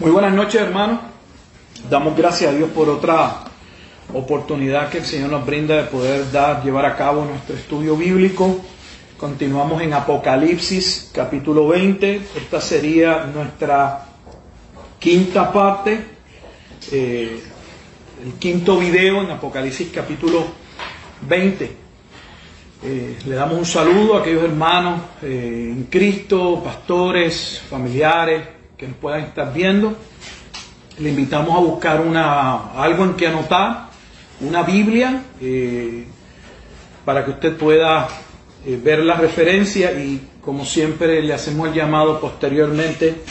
[0.00, 0.98] Muy buenas noches, hermanos.
[1.88, 3.44] Damos gracias a Dios por otra
[4.12, 8.60] oportunidad que el Señor nos brinda de poder dar, llevar a cabo nuestro estudio bíblico.
[9.16, 12.22] Continuamos en Apocalipsis, capítulo 20.
[12.36, 14.04] Esta sería nuestra
[14.98, 16.04] quinta parte,
[16.90, 17.40] eh,
[18.24, 20.44] el quinto video en Apocalipsis, capítulo
[21.28, 21.76] 20.
[22.82, 28.53] Eh, le damos un saludo a aquellos hermanos eh, en Cristo, pastores, familiares,
[28.92, 29.96] puedan estar viendo.
[30.98, 33.88] Le invitamos a buscar una, algo en que anotar,
[34.40, 36.06] una Biblia, eh,
[37.04, 38.08] para que usted pueda
[38.64, 43.22] eh, ver la referencia y como siempre le hacemos el llamado posteriormente,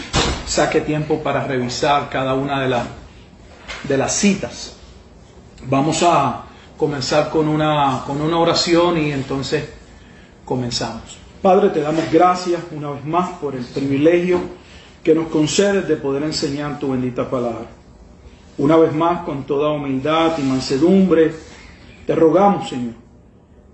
[0.45, 2.87] saque tiempo para revisar cada una de, las
[3.83, 4.75] de las citas.
[5.67, 6.43] Vamos a
[6.77, 9.69] comenzar con una, con una oración y entonces
[10.43, 11.17] comenzamos.
[11.41, 14.39] Padre, te damos gracias una vez más por el privilegio
[15.03, 17.67] que nos concedes de poder enseñar tu bendita palabra.
[18.57, 21.33] Una vez más, con toda humildad y mansedumbre,
[22.07, 22.93] te rogamos, Señor,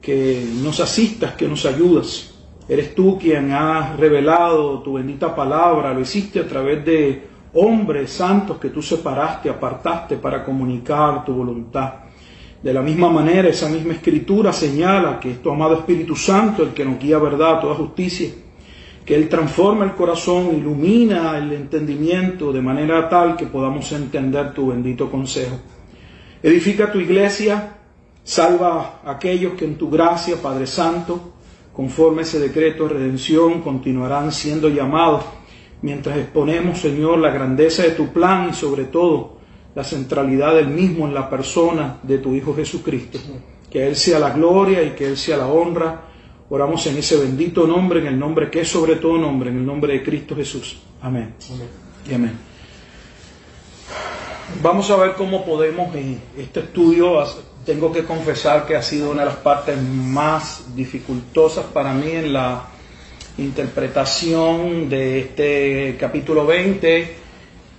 [0.01, 2.33] que nos asistas, que nos ayudas.
[2.67, 8.57] Eres tú quien has revelado tu bendita palabra, lo hiciste a través de hombres santos
[8.57, 11.93] que tú separaste, apartaste para comunicar tu voluntad.
[12.61, 16.69] De la misma manera, esa misma escritura señala que es tu amado Espíritu Santo el
[16.69, 18.29] que nos guía a verdad, toda justicia
[19.05, 24.67] que Él transforma el corazón, ilumina el entendimiento de manera tal que podamos entender tu
[24.67, 25.57] bendito consejo.
[26.43, 27.75] Edifica tu iglesia,
[28.23, 31.33] salva a aquellos que en tu gracia, Padre Santo,
[31.73, 35.23] conforme ese decreto de redención, continuarán siendo llamados
[35.81, 39.39] mientras exponemos, Señor, la grandeza de tu plan y sobre todo
[39.75, 43.19] la centralidad del mismo en la persona de tu Hijo Jesucristo.
[43.69, 46.08] Que Él sea la gloria y que Él sea la honra
[46.51, 49.65] Oramos en ese bendito nombre, en el nombre que es sobre todo nombre, en el
[49.65, 50.77] nombre de Cristo Jesús.
[51.01, 51.35] Amén.
[52.09, 52.35] Y amén.
[54.63, 57.23] Vamos a ver cómo podemos, en este estudio,
[57.65, 62.33] tengo que confesar que ha sido una de las partes más dificultosas para mí en
[62.33, 62.65] la
[63.37, 67.15] interpretación de este capítulo 20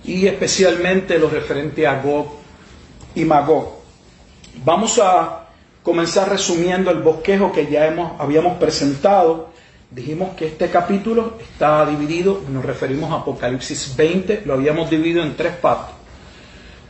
[0.05, 2.27] y especialmente lo referente a Gog
[3.15, 3.81] y Magog.
[4.63, 5.40] Vamos a
[5.83, 9.49] comenzar resumiendo el bosquejo que ya hemos, habíamos presentado.
[9.89, 15.35] Dijimos que este capítulo está dividido, nos referimos a Apocalipsis 20, lo habíamos dividido en
[15.35, 15.95] tres partes.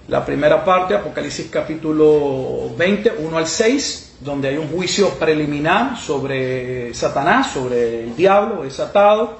[0.07, 6.93] La primera parte, Apocalipsis capítulo 20, 1 al 6, donde hay un juicio preliminar sobre
[6.93, 9.37] Satanás, sobre el diablo desatado,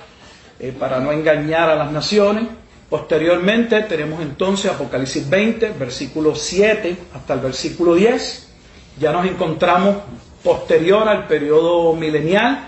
[0.60, 2.46] eh, para no engañar a las naciones.
[2.90, 8.51] Posteriormente tenemos entonces Apocalipsis 20, versículo 7 hasta el versículo 10
[9.00, 9.98] ya nos encontramos
[10.44, 12.68] posterior al periodo milenial,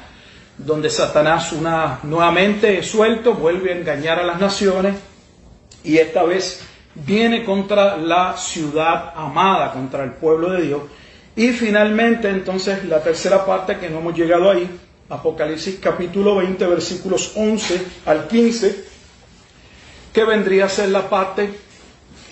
[0.57, 4.95] donde Satanás una, nuevamente es suelto, vuelve a engañar a las naciones
[5.83, 6.61] y esta vez
[6.95, 10.81] viene contra la ciudad amada, contra el pueblo de Dios.
[11.35, 14.69] Y finalmente entonces la tercera parte que no hemos llegado ahí,
[15.09, 18.85] Apocalipsis capítulo 20 versículos 11 al 15,
[20.13, 21.49] que vendría a ser la parte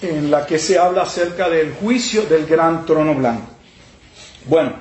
[0.01, 3.47] en la que se habla acerca del juicio del gran trono blanco.
[4.45, 4.73] Bueno,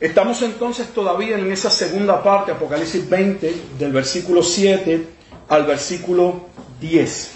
[0.00, 5.06] estamos entonces todavía en esa segunda parte, Apocalipsis 20, del versículo 7
[5.48, 6.46] al versículo
[6.80, 7.30] 10.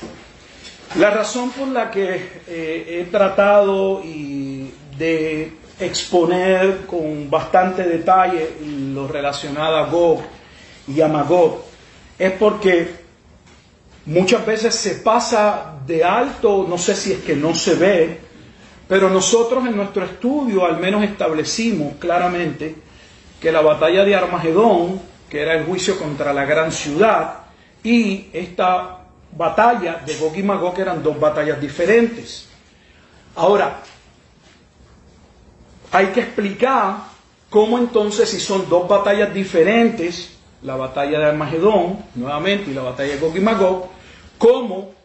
[0.99, 8.55] La razón por la que eh, he tratado y de exponer con bastante detalle
[8.93, 10.23] lo relacionado a Gog
[10.89, 11.63] y a Magog
[12.19, 12.95] es porque
[14.07, 18.21] muchas veces se pasa de alto, no sé si es que no se ve,
[18.89, 22.75] pero nosotros en nuestro estudio al menos establecimos claramente
[23.41, 27.41] que la batalla de Armagedón, que era el juicio contra la gran ciudad,
[27.83, 29.01] y esta
[29.37, 32.49] batalla de Gog y Magog eran dos batallas diferentes.
[33.35, 33.83] Ahora,
[35.93, 36.97] hay que explicar
[37.51, 43.13] cómo entonces si son dos batallas diferentes, la batalla de Armagedón, nuevamente, y la batalla
[43.13, 43.89] de Gog y Magog,
[44.39, 44.96] cómo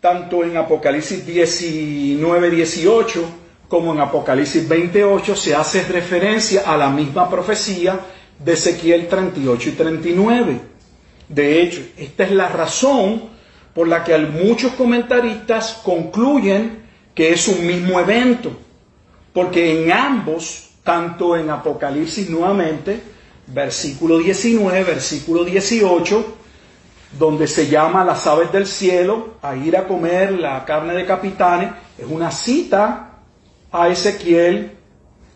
[0.00, 3.24] tanto en Apocalipsis 19, 18
[3.68, 8.00] como en Apocalipsis 28 se hace referencia a la misma profecía
[8.38, 10.60] de Ezequiel 38 y 39.
[11.28, 13.22] De hecho, esta es la razón
[13.74, 16.82] por la que muchos comentaristas concluyen
[17.14, 18.52] que es un mismo evento,
[19.32, 23.00] porque en ambos, tanto en Apocalipsis nuevamente,
[23.48, 26.37] versículo 19, versículo 18,
[27.12, 31.70] donde se llama las aves del cielo a ir a comer la carne de capitanes,
[31.96, 33.20] es una cita
[33.72, 34.72] a Ezequiel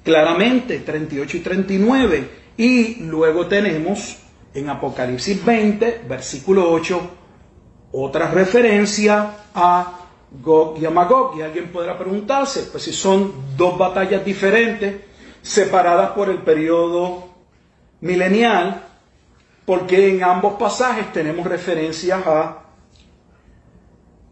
[0.03, 2.29] claramente, 38 y 39.
[2.57, 4.19] Y luego tenemos
[4.55, 7.01] en Apocalipsis 20, versículo 8,
[7.93, 9.99] otra referencia a
[10.43, 11.39] Gog y a Magog.
[11.39, 14.97] Y alguien podrá preguntarse, pues si son dos batallas diferentes,
[15.41, 17.29] separadas por el periodo
[18.01, 18.92] milenial,
[19.65, 22.59] porque en ambos pasajes tenemos referencias a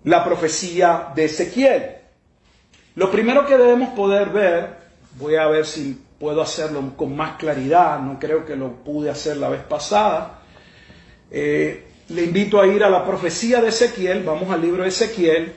[0.05, 1.97] la profecía de Ezequiel.
[2.97, 4.77] Lo primero que debemos poder ver,
[5.19, 9.37] voy a ver si puedo hacerlo con más claridad, no creo que lo pude hacer
[9.37, 10.43] la vez pasada.
[11.31, 15.53] Eh, le invito a ir a la profecía de Ezequiel, vamos al libro de Ezequiel,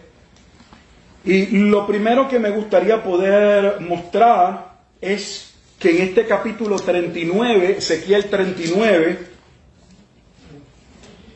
[1.25, 8.29] y lo primero que me gustaría poder mostrar es que en este capítulo 39, Ezequiel
[8.29, 9.32] 39,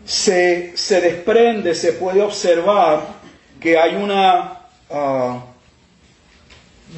[0.08, 3.02] se, desprende, se puede observar
[3.60, 5.44] que hay una ah,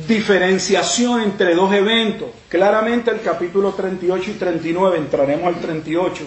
[0.07, 2.29] diferenciación entre dos eventos.
[2.47, 6.23] Claramente el capítulo 38 y 39, entraremos al 38,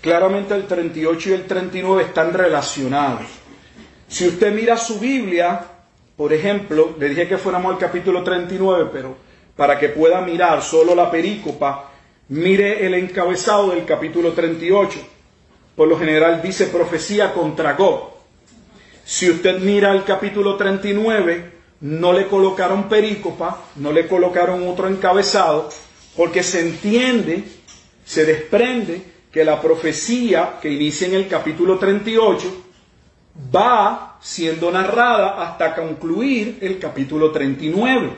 [0.00, 3.26] claramente el 38 y el 39 están relacionados.
[4.08, 5.64] Si usted mira su Biblia,
[6.16, 9.16] por ejemplo, le dije que fuéramos al capítulo 39, pero
[9.54, 11.92] para que pueda mirar solo la perícopa,
[12.28, 15.13] mire el encabezado del capítulo 38
[15.76, 18.12] por lo general dice profecía contra Gog.
[19.04, 25.68] Si usted mira el capítulo 39, no le colocaron perícopa, no le colocaron otro encabezado,
[26.16, 27.44] porque se entiende,
[28.04, 32.64] se desprende que la profecía que inicia en el capítulo 38
[33.54, 38.12] va siendo narrada hasta concluir el capítulo 39.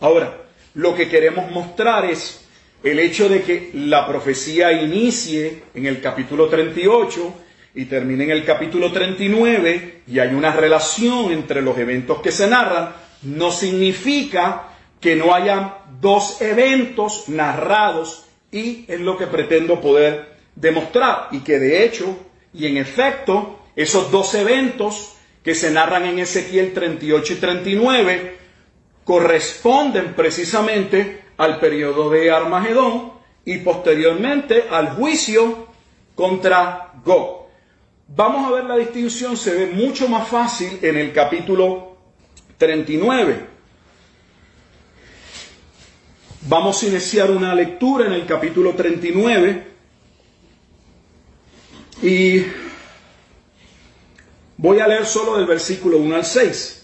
[0.00, 0.38] Ahora,
[0.74, 2.46] lo que queremos mostrar es
[2.82, 7.34] el hecho de que la profecía inicie en el capítulo 38
[7.74, 12.48] y termine en el capítulo 39 y hay una relación entre los eventos que se
[12.48, 14.68] narran, no significa
[15.00, 21.58] que no haya dos eventos narrados y es lo que pretendo poder demostrar y que
[21.58, 22.16] de hecho
[22.52, 28.36] y en efecto esos dos eventos que se narran en Ezequiel 38 y 39
[29.04, 33.12] corresponden precisamente al periodo de Armagedón
[33.46, 35.68] y posteriormente al juicio
[36.14, 37.46] contra Gog.
[38.08, 41.96] Vamos a ver la distinción, se ve mucho más fácil en el capítulo
[42.58, 43.46] 39.
[46.42, 49.66] Vamos a iniciar una lectura en el capítulo 39
[52.02, 52.44] y
[54.58, 56.79] voy a leer solo del versículo 1 al 6.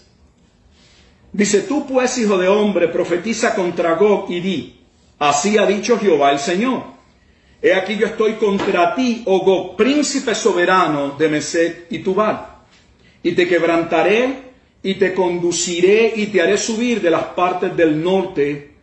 [1.31, 4.79] Dice, tú pues, hijo de hombre, profetiza contra Gog y di,
[5.19, 6.83] así ha dicho Jehová el Señor.
[7.61, 12.45] He aquí yo estoy contra ti, oh Gog, príncipe soberano de Mesec y Tubal,
[13.23, 14.47] y te quebrantaré
[14.83, 18.75] y te conduciré y te haré subir de las partes del norte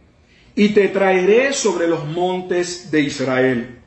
[0.54, 3.78] y te traeré sobre los montes de Israel.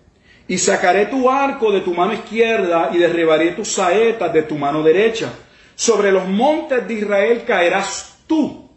[0.48, 4.82] Y sacaré tu arco de tu mano izquierda y derribaré tus saetas de tu mano
[4.82, 5.32] derecha.
[5.76, 8.70] Sobre los montes de Israel caerás tú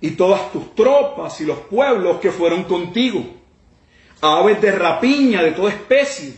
[0.00, 3.24] y todas tus tropas y los pueblos que fueron contigo,
[4.20, 6.34] a aves de rapiña de toda especie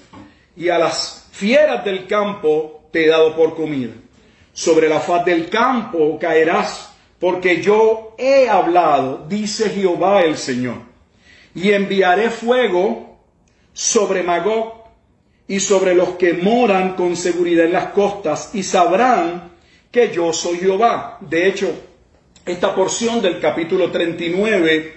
[0.57, 3.93] y a las fieras del campo te he dado por comida.
[4.53, 10.77] Sobre la faz del campo caerás, porque yo he hablado, dice Jehová el Señor,
[11.55, 13.19] y enviaré fuego
[13.73, 14.83] sobre Magog
[15.49, 19.53] y sobre los que moran con seguridad en las costas, y sabrán
[19.91, 21.19] que yo soy Jehová.
[21.21, 21.73] De hecho,
[22.45, 24.95] esta porción del capítulo 39,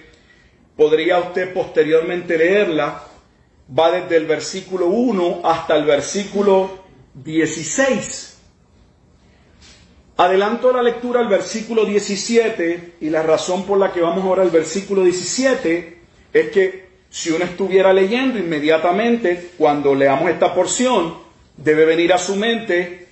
[0.76, 3.04] podría usted posteriormente leerla,
[3.78, 6.84] va desde el versículo 1 hasta el versículo
[7.14, 8.36] 16.
[10.18, 14.50] Adelanto la lectura al versículo 17 y la razón por la que vamos ahora al
[14.50, 15.98] versículo 17
[16.32, 21.14] es que si uno estuviera leyendo inmediatamente, cuando leamos esta porción,
[21.56, 23.08] debe venir a su mente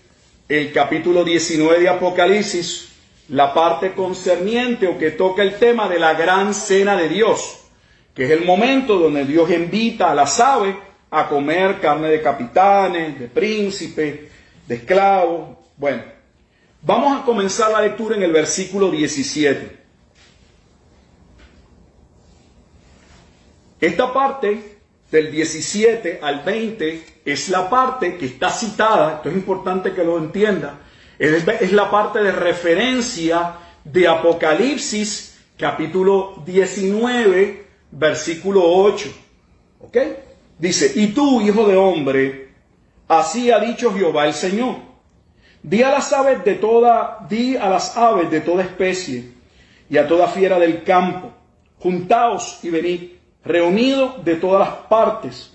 [0.49, 2.94] el capítulo 19 de Apocalipsis,
[3.29, 7.61] la parte concerniente o que toca el tema de la gran cena de Dios,
[8.15, 10.77] que es el momento donde Dios invita a las aves
[11.11, 14.21] a comer carne de capitanes, de príncipes,
[14.67, 15.59] de esclavos.
[15.77, 16.03] Bueno,
[16.83, 19.85] vamos a comenzar la lectura en el versículo 17.
[23.81, 24.79] Esta parte
[25.11, 30.19] del 17 al 20 es la parte que está citada, esto es importante que lo
[30.19, 30.81] entienda,
[31.19, 33.55] Es la parte de referencia
[33.85, 39.09] de Apocalipsis capítulo 19, versículo 8.
[39.81, 39.97] ¿Ok?
[40.59, 42.49] Dice, y tú, hijo de hombre,
[43.09, 44.77] así ha dicho Jehová el Señor.
[45.63, 49.33] Di a las aves de toda, di a las aves de toda especie
[49.89, 51.33] y a toda fiera del campo,
[51.79, 53.11] juntaos y venid,
[53.45, 55.53] reunidos de todas las partes,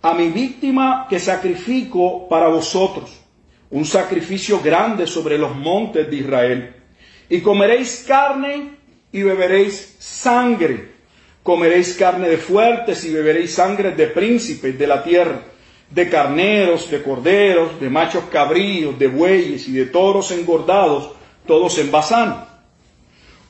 [0.00, 3.21] a mi víctima que sacrifico para vosotros,
[3.72, 6.74] un sacrificio grande sobre los montes de Israel.
[7.28, 8.76] Y comeréis carne
[9.10, 10.92] y beberéis sangre.
[11.42, 15.40] Comeréis carne de fuertes y beberéis sangre de príncipes de la tierra,
[15.90, 21.10] de carneros, de corderos, de machos cabríos, de bueyes y de toros engordados,
[21.46, 22.44] todos en Bazán.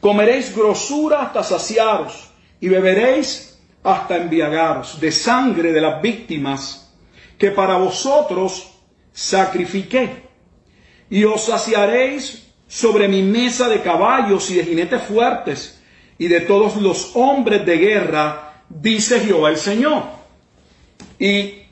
[0.01, 6.93] Comeréis grosura hasta saciaros y beberéis hasta embriagaros de sangre de las víctimas
[7.37, 8.72] que para vosotros
[9.13, 10.23] sacrifiqué.
[11.11, 15.81] Y os saciaréis sobre mi mesa de caballos y de jinetes fuertes
[16.19, 20.05] y de todos los hombres de guerra, dice Jehová el Señor.
[21.19, 21.63] Y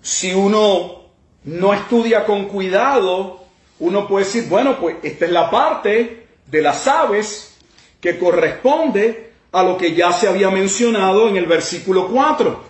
[0.00, 1.04] si uno
[1.44, 3.44] no estudia con cuidado,
[3.80, 7.56] uno puede decir, bueno, pues esta es la parte de las aves
[8.00, 12.64] que corresponde a lo que ya se había mencionado en el versículo 4,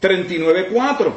[0.00, 1.12] 39.4.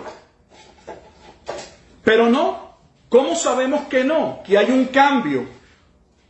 [2.05, 2.65] Pero no,
[3.09, 4.41] ¿Cómo sabemos que no?
[4.45, 5.45] Que hay un cambio.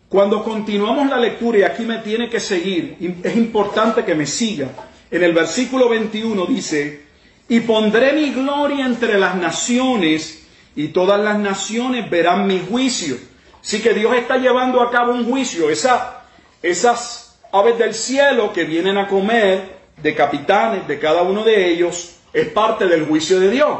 [0.09, 4.69] Cuando continuamos la lectura, y aquí me tiene que seguir, es importante que me siga.
[5.09, 7.05] En el versículo 21 dice,
[7.49, 13.17] y pondré mi gloria entre las naciones, y todas las naciones verán mi juicio.
[13.61, 15.69] Así que Dios está llevando a cabo un juicio.
[15.71, 22.17] esas aves del cielo que vienen a comer de capitanes de cada uno de ellos,
[22.31, 23.79] es parte del juicio de Dios.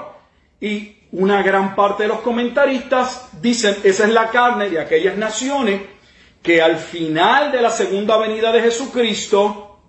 [0.59, 5.81] Y una gran parte de los comentaristas dicen, esa es la carne de aquellas naciones
[6.43, 9.79] que al final de la segunda venida de Jesucristo,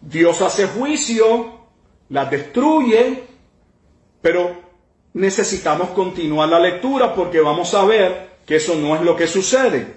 [0.00, 1.60] Dios hace juicio,
[2.08, 3.24] las destruye,
[4.22, 4.62] pero
[5.14, 9.96] necesitamos continuar la lectura porque vamos a ver que eso no es lo que sucede.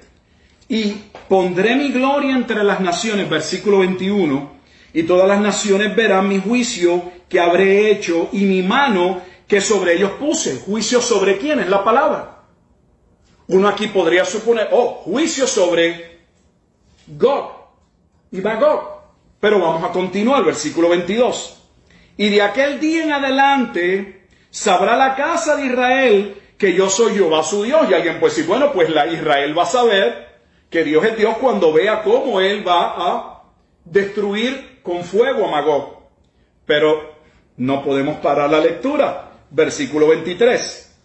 [0.68, 0.96] Y
[1.30, 4.52] pondré mi gloria entre las naciones, versículo 21,
[4.94, 9.94] y todas las naciones verán mi juicio que habré hecho y mi mano que sobre
[9.94, 10.60] ellos puse.
[10.60, 11.60] ¿Juicio sobre quién?
[11.60, 12.44] Es la palabra.
[13.48, 16.20] Uno aquí podría suponer, oh, juicio sobre
[17.08, 17.52] Gog
[18.32, 18.98] y Magog.
[19.40, 21.64] Pero vamos a continuar, versículo 22.
[22.18, 27.44] Y de aquel día en adelante sabrá la casa de Israel que yo soy Jehová
[27.44, 27.90] su Dios.
[27.90, 30.28] Y alguien puede decir, bueno, pues la Israel va a saber
[30.70, 33.44] que Dios es Dios cuando vea cómo Él va a
[33.86, 36.00] destruir con fuego a Magog.
[36.66, 37.16] Pero
[37.56, 40.96] no podemos parar la lectura versículo 23.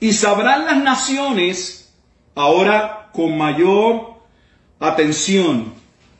[0.00, 1.92] Y sabrán las naciones,
[2.34, 4.14] ahora con mayor
[4.80, 5.74] atención,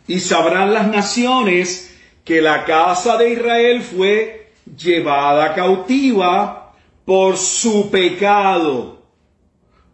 [0.07, 9.03] y sabrán las naciones que la casa de Israel fue llevada cautiva por su pecado,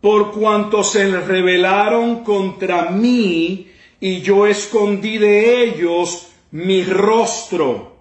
[0.01, 7.98] por cuanto se rebelaron contra mí, y yo escondí de ellos mi rostro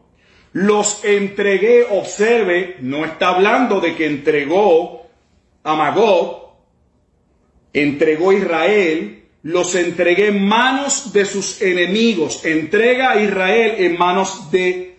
[0.54, 5.08] los entregué, observe, no está hablando de que entregó
[5.64, 6.54] a Magog,
[7.74, 14.52] entregó a Israel, los entregué en manos de sus enemigos, entrega a Israel en manos
[14.52, 14.98] de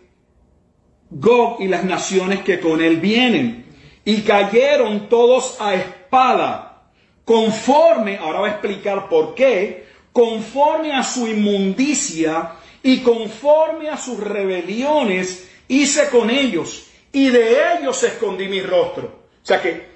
[1.11, 3.65] Gog y las naciones que con él vienen.
[4.05, 6.83] Y cayeron todos a espada,
[7.25, 12.53] conforme, ahora va a explicar por qué, conforme a su inmundicia
[12.83, 19.27] y conforme a sus rebeliones hice con ellos y de ellos escondí mi rostro.
[19.43, 19.89] O sea que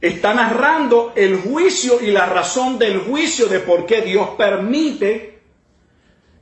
[0.00, 5.38] está narrando el juicio y la razón del juicio de por qué Dios permite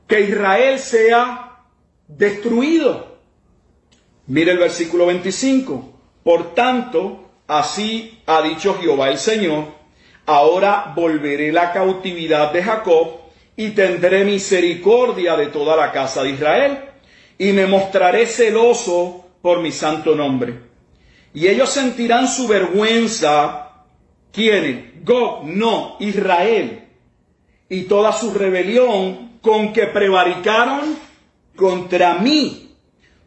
[0.07, 1.63] que Israel sea
[2.07, 3.17] destruido.
[4.27, 5.91] Mire el versículo 25.
[6.23, 9.65] Por tanto, así ha dicho Jehová el Señor,
[10.25, 13.22] ahora volveré la cautividad de Jacob
[13.55, 16.79] y tendré misericordia de toda la casa de Israel
[17.37, 20.59] y me mostraré celoso por mi santo nombre.
[21.33, 23.71] Y ellos sentirán su vergüenza.
[24.31, 25.03] ¿Quiénes?
[25.03, 26.87] Gog, no, Israel.
[27.69, 30.97] Y toda su rebelión con que prevaricaron
[31.55, 32.75] contra mí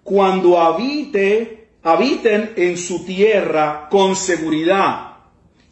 [0.03, 5.17] cuando habite, habiten en su tierra con seguridad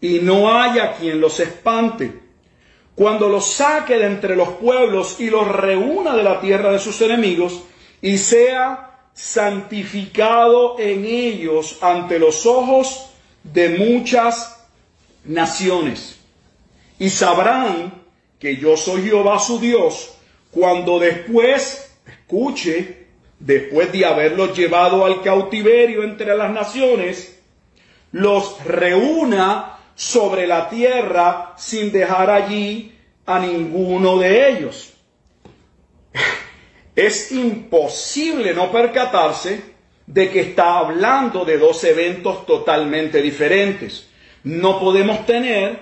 [0.00, 2.23] y no haya quien los espante.
[2.94, 7.00] Cuando los saque de entre los pueblos y los reúna de la tierra de sus
[7.00, 7.62] enemigos,
[8.00, 13.10] y sea santificado en ellos ante los ojos
[13.42, 14.64] de muchas
[15.24, 16.18] naciones.
[16.98, 18.02] Y sabrán
[18.38, 20.14] que yo soy Jehová su Dios
[20.50, 23.06] cuando después, escuche,
[23.38, 27.38] después de haberlos llevado al cautiverio entre las naciones,
[28.12, 32.96] los reúna sobre la tierra sin dejar allí
[33.26, 34.92] a ninguno de ellos.
[36.96, 39.74] Es imposible no percatarse
[40.06, 44.08] de que está hablando de dos eventos totalmente diferentes.
[44.44, 45.80] No podemos tener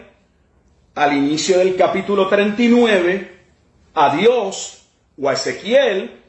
[0.95, 3.31] al inicio del capítulo 39
[3.95, 4.87] a Dios
[5.21, 6.23] o a Ezequiel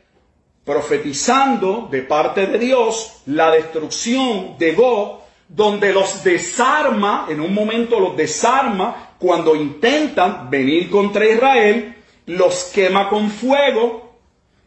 [0.64, 5.23] profetizando de parte de Dios la destrucción de Gog,
[5.56, 11.96] donde los desarma, en un momento los desarma cuando intentan venir contra Israel,
[12.26, 14.18] los quema con fuego.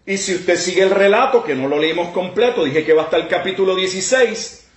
[0.07, 3.17] Y si usted sigue el relato, que no lo leímos completo, dije que va hasta
[3.17, 4.69] el capítulo 16,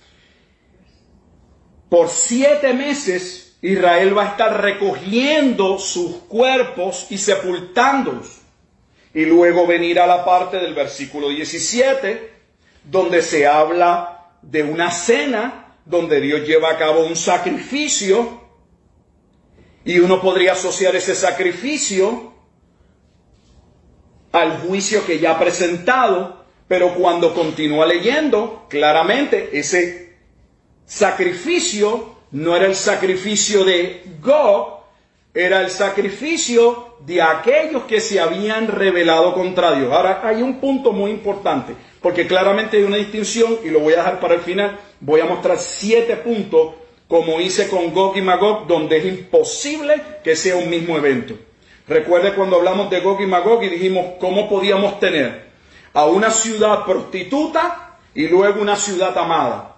[1.88, 8.40] por siete meses Israel va a estar recogiendo sus cuerpos y sepultándolos.
[9.14, 12.32] Y luego venir a la parte del versículo 17,
[12.84, 18.40] donde se habla de una cena, donde Dios lleva a cabo un sacrificio,
[19.84, 22.32] y uno podría asociar ese sacrificio
[24.32, 30.16] al juicio que ya ha presentado, pero cuando continúa leyendo, claramente ese
[30.86, 34.79] sacrificio no era el sacrificio de Gog,
[35.34, 39.92] era el sacrificio de aquellos que se habían rebelado contra Dios.
[39.92, 43.98] Ahora hay un punto muy importante, porque claramente hay una distinción y lo voy a
[43.98, 44.78] dejar para el final.
[45.00, 46.74] Voy a mostrar siete puntos,
[47.08, 51.34] como hice con Gog y Magog, donde es imposible que sea un mismo evento.
[51.88, 55.50] Recuerde cuando hablamos de Gog y Magog y dijimos cómo podíamos tener
[55.92, 59.76] a una ciudad prostituta y luego una ciudad amada.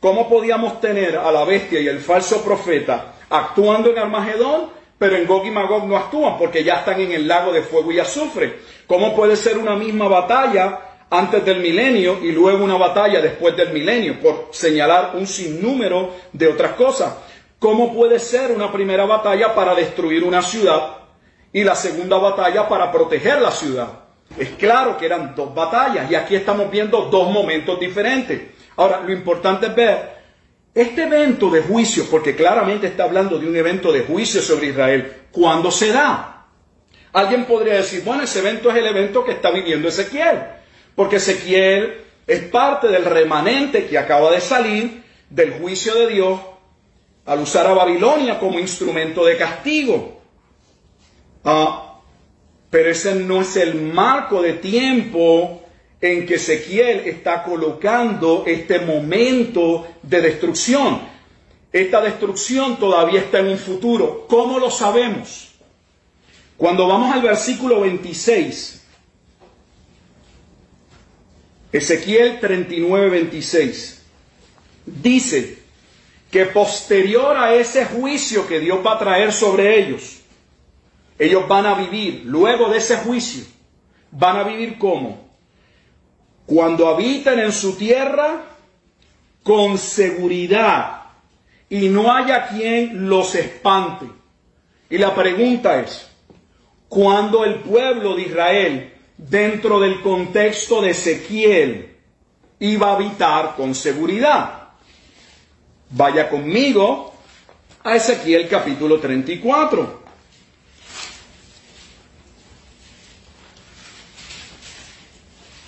[0.00, 4.68] ¿Cómo podíamos tener a la bestia y el falso profeta actuando en Armagedón
[5.04, 7.92] pero en Gog y Magog no actúan porque ya están en el lago de fuego
[7.92, 8.60] y azufre.
[8.86, 13.68] ¿Cómo puede ser una misma batalla antes del milenio y luego una batalla después del
[13.68, 14.18] milenio?
[14.18, 17.16] Por señalar un sinnúmero de otras cosas.
[17.58, 20.96] ¿Cómo puede ser una primera batalla para destruir una ciudad
[21.52, 23.88] y la segunda batalla para proteger la ciudad?
[24.38, 28.40] Es claro que eran dos batallas y aquí estamos viendo dos momentos diferentes.
[28.76, 30.13] Ahora, lo importante es ver
[30.74, 35.26] este evento de juicio, porque claramente está hablando de un evento de juicio sobre Israel,
[35.30, 36.46] ¿cuándo se da?
[37.12, 40.40] Alguien podría decir, bueno, ese evento es el evento que está viviendo Ezequiel,
[40.96, 46.40] porque Ezequiel es parte del remanente que acaba de salir del juicio de Dios
[47.26, 50.20] al usar a Babilonia como instrumento de castigo.
[51.44, 52.00] Ah,
[52.70, 55.63] pero ese no es el marco de tiempo
[56.04, 61.00] en que Ezequiel está colocando este momento de destrucción.
[61.72, 64.26] Esta destrucción todavía está en un futuro.
[64.28, 65.54] ¿Cómo lo sabemos?
[66.58, 68.82] Cuando vamos al versículo 26,
[71.72, 74.02] Ezequiel 39, 26,
[74.84, 75.58] dice
[76.30, 80.18] que posterior a ese juicio que Dios va a traer sobre ellos,
[81.18, 83.44] ellos van a vivir, luego de ese juicio,
[84.10, 85.23] van a vivir como?
[86.46, 88.42] Cuando habitan en su tierra
[89.42, 91.02] con seguridad
[91.68, 94.06] y no haya quien los espante.
[94.90, 96.08] Y la pregunta es,
[96.88, 101.96] ¿cuándo el pueblo de Israel, dentro del contexto de Ezequiel,
[102.60, 104.68] iba a habitar con seguridad?
[105.90, 107.14] Vaya conmigo
[107.82, 110.03] a Ezequiel capítulo 34.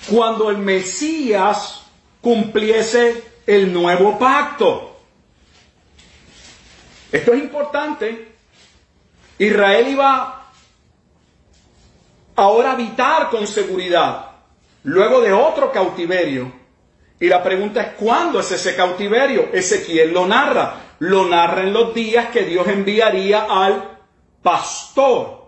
[0.09, 1.83] Cuando el Mesías
[2.21, 4.97] cumpliese el nuevo pacto.
[7.11, 8.33] Esto es importante.
[9.39, 10.51] Israel iba
[12.35, 14.31] ahora a habitar con seguridad,
[14.85, 16.53] luego de otro cautiverio.
[17.19, 19.51] Y la pregunta es, ¿cuándo es ese cautiverio?
[19.53, 20.83] Ezequiel lo narra.
[20.99, 23.99] Lo narra en los días que Dios enviaría al
[24.43, 25.46] pastor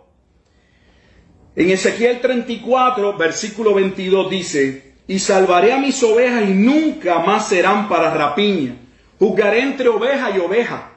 [1.58, 7.88] en Ezequiel 34, versículo 22 dice, y salvaré a mis ovejas y nunca más serán
[7.88, 8.76] para rapiña.
[9.18, 10.92] Juzgaré entre oveja y oveja,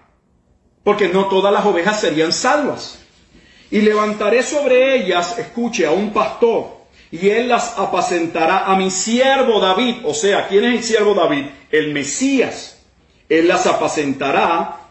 [0.84, 3.00] porque no todas las ovejas serían salvas.
[3.71, 6.78] Y levantaré sobre ellas, escuche, a un pastor,
[7.10, 9.95] y él las apacentará a mi siervo David.
[10.04, 11.45] O sea, ¿quién es el siervo David?
[11.71, 12.84] El Mesías.
[13.28, 14.82] Él las apacentará,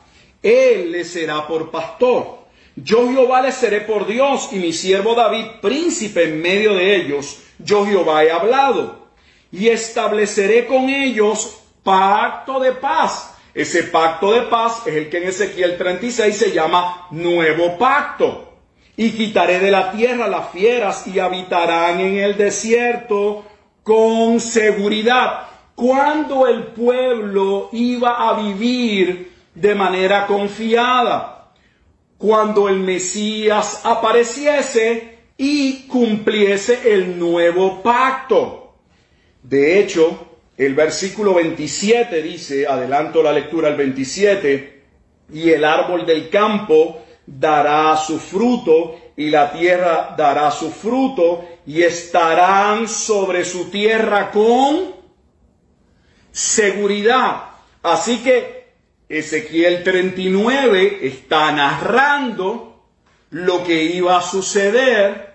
[0.43, 2.39] él le será por pastor.
[2.83, 7.40] Yo Jehová les seré por Dios y mi siervo David príncipe en medio de ellos.
[7.59, 9.09] Yo Jehová he hablado
[9.53, 13.35] y estableceré con ellos pacto de paz.
[13.53, 18.55] Ese pacto de paz es el que en Ezequiel 36 se llama nuevo pacto.
[18.97, 23.45] Y quitaré de la tierra las fieras y habitarán en el desierto
[23.83, 25.49] con seguridad.
[25.75, 31.39] Cuando el pueblo iba a vivir de manera confiada,
[32.21, 38.75] cuando el Mesías apareciese y cumpliese el nuevo pacto.
[39.43, 40.27] De hecho,
[40.59, 44.83] el versículo 27 dice, adelanto la lectura al 27,
[45.33, 51.83] y el árbol del campo dará su fruto, y la tierra dará su fruto, y
[51.83, 54.95] estarán sobre su tierra con
[56.31, 57.45] seguridad.
[57.83, 58.60] Así que
[59.11, 62.81] Ezequiel 39 está narrando
[63.31, 65.35] lo que iba a suceder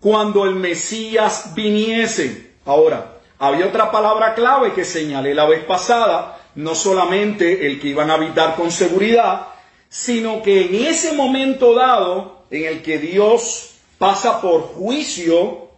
[0.00, 2.54] cuando el Mesías viniese.
[2.64, 8.10] Ahora, había otra palabra clave que señalé la vez pasada, no solamente el que iban
[8.10, 9.48] a habitar con seguridad,
[9.90, 15.68] sino que en ese momento dado en el que Dios pasa por juicio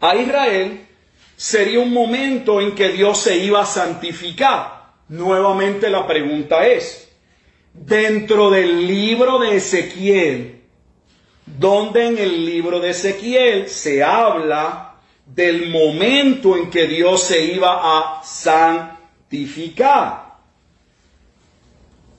[0.00, 0.86] a Israel,
[1.34, 4.77] sería un momento en que Dios se iba a santificar.
[5.08, 7.08] Nuevamente la pregunta es,
[7.72, 10.60] dentro del libro de Ezequiel,
[11.46, 17.80] donde en el libro de Ezequiel se habla del momento en que Dios se iba
[17.82, 20.28] a santificar.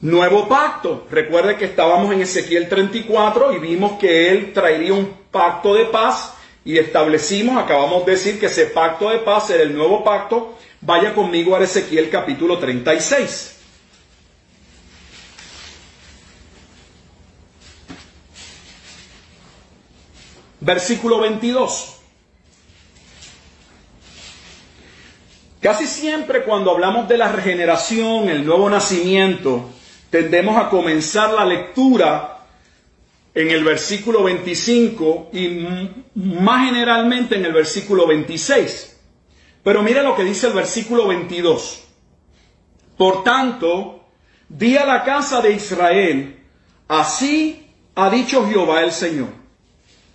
[0.02, 1.08] Nuevo pacto.
[1.12, 6.36] Recuerde que estábamos en Ezequiel 34 y vimos que Él traería un pacto de paz
[6.64, 10.56] y establecimos, acabamos de decir que ese pacto de paz era el nuevo pacto.
[10.82, 13.56] Vaya conmigo a Ezequiel capítulo 36.
[20.62, 21.96] Versículo 22.
[25.62, 29.70] Casi siempre cuando hablamos de la regeneración, el nuevo nacimiento,
[30.10, 32.46] tendemos a comenzar la lectura
[33.34, 35.66] en el versículo 25 y
[36.16, 38.99] más generalmente en el versículo 26.
[39.64, 41.84] Pero mire lo que dice el versículo 22.
[42.98, 44.04] Por tanto,
[44.48, 46.44] di a la casa de Israel,
[46.88, 49.30] así ha dicho Jehová el Señor.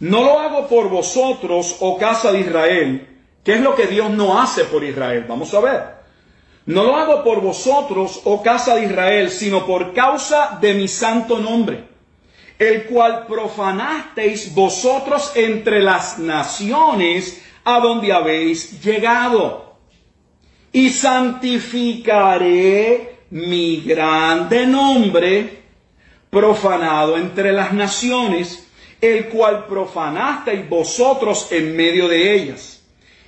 [0.01, 4.41] No lo hago por vosotros, oh casa de Israel, ¿Qué es lo que Dios no
[4.41, 5.27] hace por Israel?
[5.29, 5.83] Vamos a ver.
[6.65, 11.39] No lo hago por vosotros, oh casa de Israel, sino por causa de mi santo
[11.39, 11.85] nombre,
[12.59, 19.77] el cual profanasteis vosotros entre las naciones a donde habéis llegado.
[20.73, 25.63] Y santificaré mi grande nombre,
[26.31, 28.69] profanado entre las naciones,
[29.01, 32.75] el cual profanasteis vosotros en medio de ellas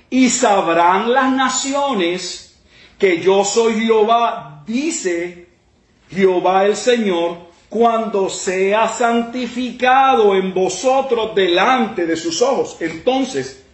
[0.09, 2.55] y sabrán las naciones
[2.97, 5.47] que yo soy Jehová, dice
[6.09, 12.77] Jehová el Señor, cuando sea santificado en vosotros delante de sus ojos.
[12.79, 13.65] Entonces,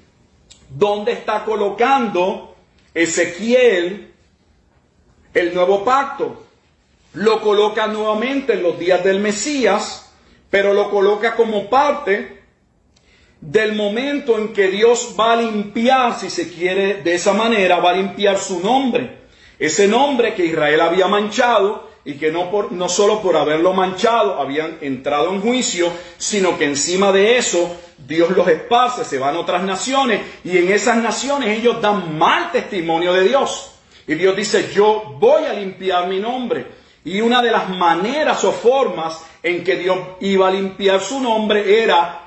[0.75, 2.55] ¿dónde está colocando
[2.93, 4.11] Ezequiel
[5.33, 6.43] el nuevo pacto?
[7.13, 10.11] Lo coloca nuevamente en los días del Mesías,
[10.49, 12.41] pero lo coloca como parte
[13.39, 17.91] del momento en que Dios va a limpiar, si se quiere de esa manera, va
[17.91, 19.23] a limpiar su nombre.
[19.59, 24.39] Ese nombre que Israel había manchado y que no, por, no solo por haberlo manchado
[24.39, 29.39] habían entrado en juicio, sino que encima de eso Dios los esparce, se van a
[29.39, 33.71] otras naciones y en esas naciones ellos dan mal testimonio de Dios.
[34.05, 36.83] Y Dios dice, yo voy a limpiar mi nombre.
[37.05, 41.81] Y una de las maneras o formas en que Dios iba a limpiar su nombre
[41.81, 42.19] era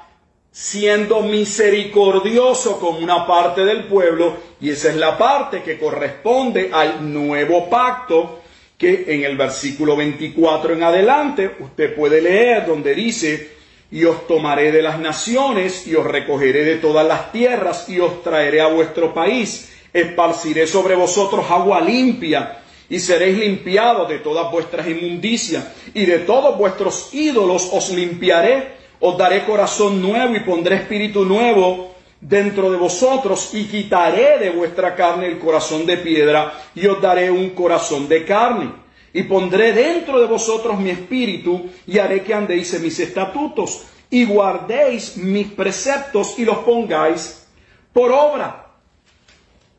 [0.51, 7.13] siendo misericordioso con una parte del pueblo, y esa es la parte que corresponde al
[7.13, 8.41] nuevo pacto,
[8.79, 13.57] que en el versículo 24 en adelante usted puede leer donde dice,
[13.91, 18.23] y os tomaré de las naciones, y os recogeré de todas las tierras, y os
[18.23, 22.59] traeré a vuestro país, esparciré sobre vosotros agua limpia,
[22.89, 29.17] y seréis limpiados de todas vuestras inmundicias, y de todos vuestros ídolos os limpiaré, os
[29.17, 35.27] daré corazón nuevo y pondré espíritu nuevo dentro de vosotros y quitaré de vuestra carne
[35.27, 38.73] el corazón de piedra y os daré un corazón de carne.
[39.13, 44.25] Y pondré dentro de vosotros mi espíritu y haré que andéis en mis estatutos y
[44.25, 47.47] guardéis mis preceptos y los pongáis
[47.93, 48.67] por obra.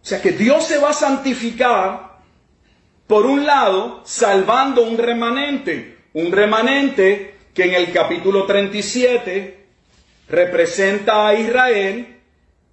[0.01, 2.17] O sea que Dios se va a santificar,
[3.07, 9.65] por un lado, salvando un remanente, un remanente que en el capítulo 37
[10.29, 12.16] representa a Israel,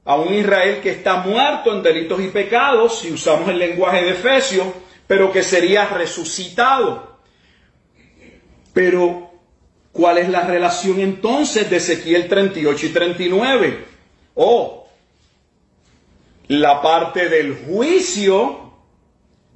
[0.05, 4.11] a un Israel que está muerto en delitos y pecados, si usamos el lenguaje de
[4.11, 4.67] Efesios,
[5.07, 7.19] pero que sería resucitado.
[8.73, 9.31] Pero,
[9.93, 13.85] ¿cuál es la relación entonces de Ezequiel 38 y 39?
[14.35, 14.89] Oh,
[16.49, 18.73] la parte del juicio,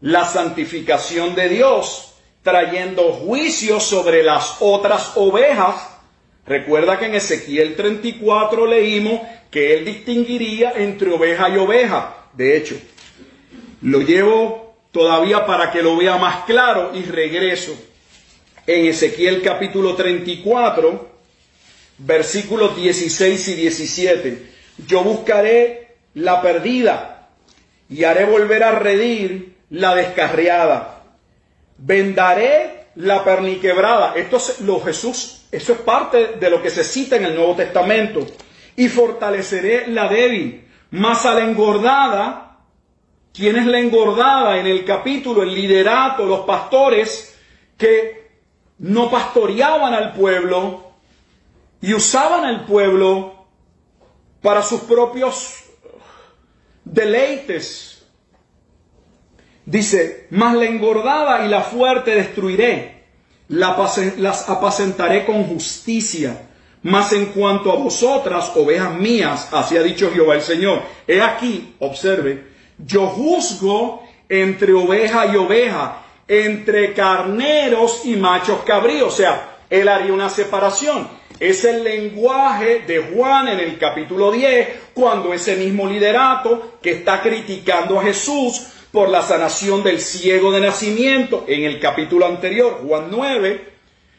[0.00, 5.97] la santificación de Dios, trayendo juicio sobre las otras ovejas.
[6.48, 12.16] Recuerda que en Ezequiel 34 leímos que él distinguiría entre oveja y oveja.
[12.32, 12.80] De hecho,
[13.82, 17.76] lo llevo todavía para que lo vea más claro y regreso.
[18.66, 21.08] En Ezequiel capítulo 34,
[21.98, 24.42] versículos 16 y 17.
[24.87, 27.28] Yo buscaré la perdida
[27.90, 31.02] y haré volver a redir la descarriada.
[31.76, 34.14] Vendaré la perniquebrada.
[34.16, 37.55] Esto es lo Jesús, eso es parte de lo que se cita en el Nuevo
[37.55, 38.27] Testamento.
[38.77, 42.48] Y fortaleceré la débil, más a la engordada
[43.38, 45.44] ¿Quién es la engordada en el capítulo?
[45.44, 47.38] El liderato, los pastores
[47.77, 48.33] que
[48.79, 50.90] no pastoreaban al pueblo
[51.81, 53.46] y usaban al pueblo
[54.42, 55.66] para sus propios
[56.85, 57.97] deleites.
[59.68, 63.02] Dice, más la engordada y la fuerte destruiré,
[63.48, 66.40] las apacentaré con justicia.
[66.85, 70.81] Mas en cuanto a vosotras, ovejas mías, así ha dicho Jehová el Señor.
[71.07, 72.44] He aquí, observe,
[72.78, 79.12] yo juzgo entre oveja y oveja, entre carneros y machos cabríos.
[79.12, 81.07] O sea, él haría una separación.
[81.38, 87.20] Es el lenguaje de Juan en el capítulo 10, cuando ese mismo liderato que está
[87.20, 93.09] criticando a Jesús por la sanación del ciego de nacimiento, en el capítulo anterior, Juan
[93.11, 93.68] 9,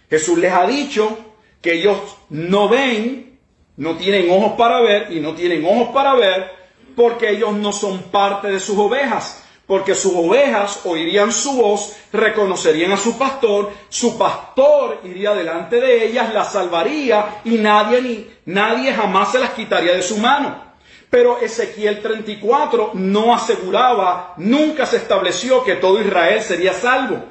[0.10, 1.18] Jesús les ha dicho
[1.62, 1.98] que ellos
[2.30, 3.40] no ven,
[3.78, 6.52] no tienen ojos para ver y no tienen ojos para ver,
[6.96, 12.92] porque ellos no son parte de sus ovejas, porque sus ovejas oirían su voz, reconocerían
[12.92, 18.94] a su pastor, su pastor iría delante de ellas, las salvaría y nadie ni nadie
[18.94, 20.69] jamás se las quitaría de su mano.
[21.10, 27.24] Pero Ezequiel 34 no aseguraba, nunca se estableció que todo Israel sería salvo.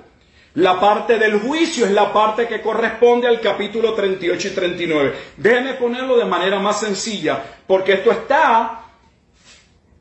[0.55, 5.14] La parte del juicio es la parte que corresponde al capítulo 38 y 39.
[5.37, 8.81] Déjenme ponerlo de manera más sencilla, porque esto está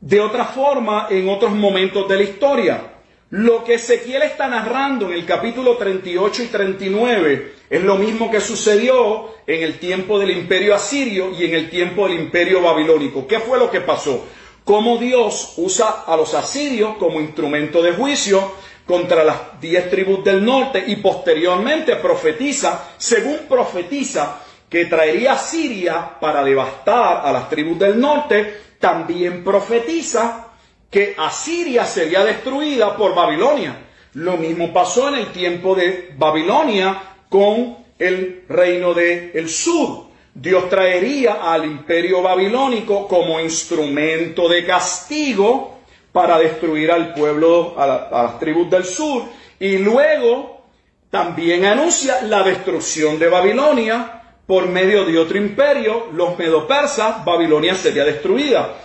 [0.01, 2.96] de otra forma en otros momentos de la historia.
[3.29, 8.39] Lo que Ezequiel está narrando en el capítulo 38 y 39 es lo mismo que
[8.39, 13.27] sucedió en el tiempo del imperio asirio y en el tiempo del imperio babilónico.
[13.27, 14.25] ¿Qué fue lo que pasó?
[14.63, 18.53] Cómo Dios usa a los asirios como instrumento de juicio
[18.85, 26.45] contra las diez tribus del norte y posteriormente profetiza, según profetiza, que traería Siria para
[26.45, 30.46] devastar a las tribus del norte también profetiza
[30.89, 33.75] que Asiria sería destruida por Babilonia.
[34.13, 40.07] Lo mismo pasó en el tiempo de Babilonia con el reino del el sur.
[40.33, 45.79] Dios traería al imperio babilónico como instrumento de castigo
[46.11, 49.23] para destruir al pueblo, a, a las tribus del sur.
[49.59, 50.61] Y luego
[51.09, 58.05] también anuncia la destrucción de Babilonia por medio de otro imperio, los medopersas, Babilonia sería
[58.05, 58.75] destruida.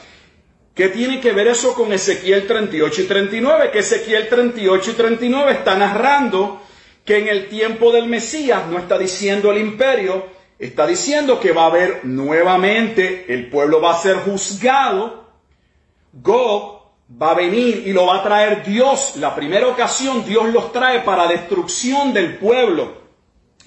[0.74, 3.70] ¿Qué tiene que ver eso con Ezequiel 38 y 39?
[3.70, 6.62] Que Ezequiel 38 y 39 está narrando
[7.04, 10.26] que en el tiempo del Mesías, no está diciendo el imperio,
[10.58, 15.28] está diciendo que va a haber nuevamente, el pueblo va a ser juzgado,
[16.12, 16.82] Gog
[17.20, 19.16] va a venir y lo va a traer Dios.
[19.16, 23.02] La primera ocasión Dios los trae para destrucción del pueblo.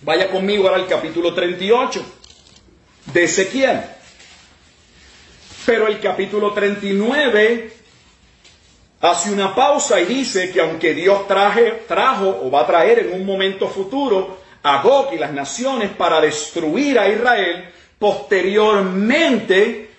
[0.01, 2.03] Vaya conmigo ahora al capítulo 38
[3.13, 3.81] de Ezequiel.
[5.65, 7.73] Pero el capítulo 39
[9.01, 13.13] hace una pausa y dice que aunque Dios traje, trajo o va a traer en
[13.13, 17.65] un momento futuro a Gog y las naciones para destruir a Israel,
[17.97, 19.89] posteriormente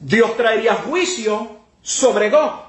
[0.00, 2.68] Dios traería juicio sobre Gog.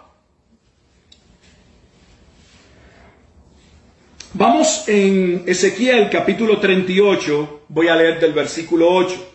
[4.34, 9.29] Vamos en Ezequiel capítulo 38, voy a leer del versículo 8.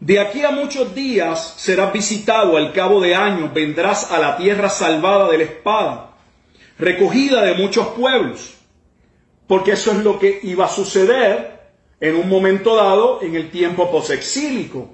[0.00, 4.68] De aquí a muchos días serás visitado, al cabo de años vendrás a la tierra
[4.68, 6.16] salvada de la espada,
[6.78, 8.54] recogida de muchos pueblos,
[9.46, 11.58] porque eso es lo que iba a suceder
[12.00, 14.88] en un momento dado en el tiempo posexílico.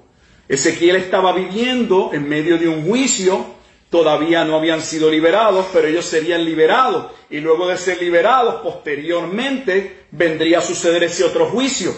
[0.47, 3.55] Ezequiel estaba viviendo en medio de un juicio
[3.95, 7.13] todavía no habían sido liberados, pero ellos serían liberados.
[7.29, 11.95] Y luego de ser liberados, posteriormente vendría a suceder ese otro juicio.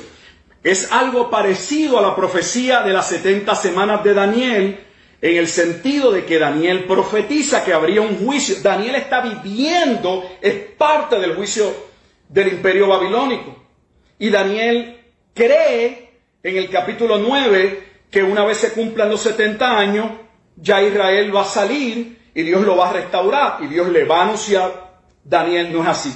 [0.68, 4.80] Es algo parecido a la profecía de las 70 semanas de Daniel
[5.22, 8.58] en el sentido de que Daniel profetiza que habría un juicio.
[8.62, 11.74] Daniel está viviendo, es parte del juicio
[12.28, 13.56] del imperio babilónico.
[14.20, 15.00] Y Daniel
[15.34, 16.10] cree
[16.44, 20.12] en el capítulo 9 que una vez se cumplan los 70 años,
[20.58, 24.20] ya Israel va a salir y Dios lo va a restaurar y Dios le va
[24.20, 25.00] a anunciar.
[25.24, 26.14] Daniel no es así.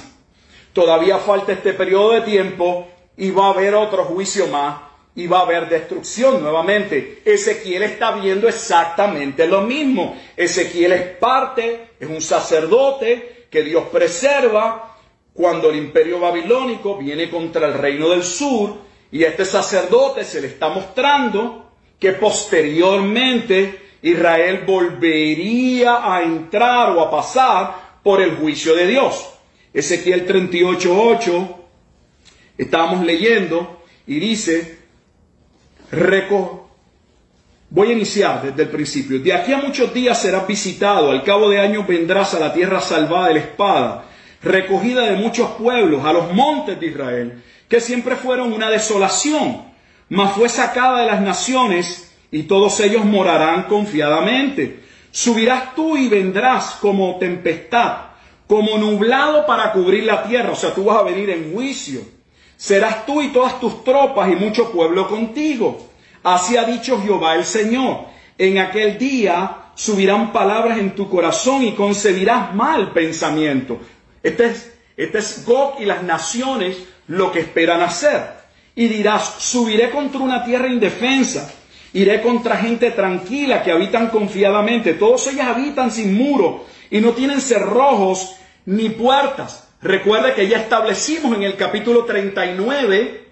[0.74, 4.80] Todavía falta este periodo de tiempo y va a haber otro juicio más
[5.14, 7.22] y va a haber destrucción nuevamente.
[7.24, 10.16] Ezequiel está viendo exactamente lo mismo.
[10.36, 14.96] Ezequiel es parte, es un sacerdote que Dios preserva
[15.34, 18.76] cuando el imperio babilónico viene contra el reino del sur
[19.10, 27.10] y este sacerdote se le está mostrando que posteriormente Israel volvería a entrar o a
[27.10, 29.28] pasar por el juicio de Dios.
[29.72, 31.61] Ezequiel 38.8,
[32.58, 34.78] estábamos leyendo y dice,
[37.74, 39.18] Voy a iniciar desde el principio.
[39.18, 42.82] De aquí a muchos días serás visitado, al cabo de años vendrás a la tierra
[42.82, 44.04] salvada de la espada,
[44.42, 49.62] recogida de muchos pueblos, a los montes de Israel, que siempre fueron una desolación,
[50.10, 54.80] mas fue sacada de las naciones y todos ellos morarán confiadamente.
[55.10, 57.96] Subirás tú y vendrás como tempestad,
[58.46, 62.02] como nublado para cubrir la tierra, o sea, tú vas a venir en juicio.
[62.62, 65.88] Serás tú y todas tus tropas y mucho pueblo contigo.
[66.22, 68.04] Así ha dicho Jehová el Señor.
[68.38, 73.80] En aquel día subirán palabras en tu corazón y concebirás mal pensamiento.
[74.22, 76.76] Este es, este es Gog y las naciones
[77.08, 78.28] lo que esperan hacer.
[78.76, 81.52] Y dirás, subiré contra una tierra indefensa,
[81.92, 84.94] iré contra gente tranquila que habitan confiadamente.
[84.94, 89.71] Todos ellos habitan sin muro y no tienen cerrojos ni puertas.
[89.82, 93.22] Recuerde que ya establecimos en el capítulo 39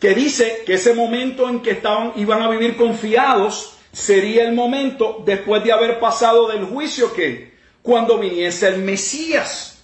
[0.00, 5.22] que dice que ese momento en que estaban, iban a vivir confiados sería el momento
[5.24, 9.82] después de haber pasado del juicio que cuando viniese el Mesías,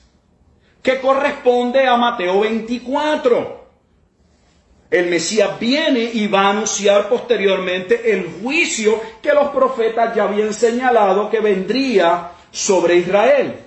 [0.83, 3.65] que corresponde a Mateo 24.
[4.91, 10.53] El Mesías viene y va a anunciar posteriormente el juicio que los profetas ya habían
[10.53, 13.64] señalado que vendría sobre Israel.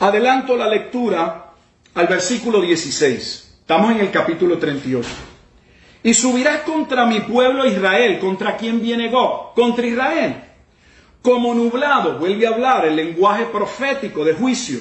[0.00, 1.52] Adelanto la lectura
[1.92, 3.58] al versículo 16.
[3.60, 5.06] Estamos en el capítulo 38.
[6.02, 8.18] Y subirás contra mi pueblo Israel.
[8.18, 9.52] ¿Contra quién viene Gog?
[9.54, 10.36] Contra Israel.
[11.20, 14.78] Como nublado, vuelve a hablar el lenguaje profético de juicio.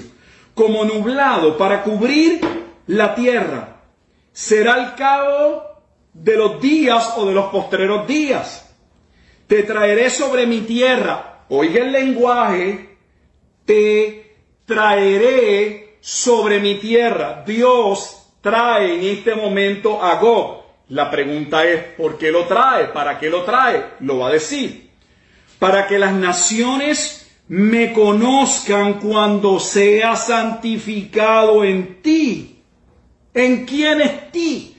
[0.53, 2.39] Como nublado para cubrir
[2.87, 3.81] la tierra.
[4.31, 5.81] Será el cabo
[6.13, 8.73] de los días o de los postreros días.
[9.47, 11.43] Te traeré sobre mi tierra.
[11.49, 12.97] Oiga el lenguaje.
[13.65, 14.28] Te
[14.69, 17.43] traeré sobre mi tierra.
[17.45, 20.63] Dios trae en este momento a Gog.
[20.89, 22.85] La pregunta es, ¿por qué lo trae?
[22.85, 23.83] ¿Para qué lo trae?
[24.01, 24.91] Lo va a decir.
[25.57, 32.61] Para que las naciones me conozcan cuando sea santificado en ti.
[33.33, 34.77] ¿En quién es ti?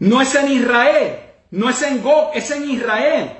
[0.00, 1.20] No es en Israel,
[1.52, 3.30] no es en Gog, es en Israel.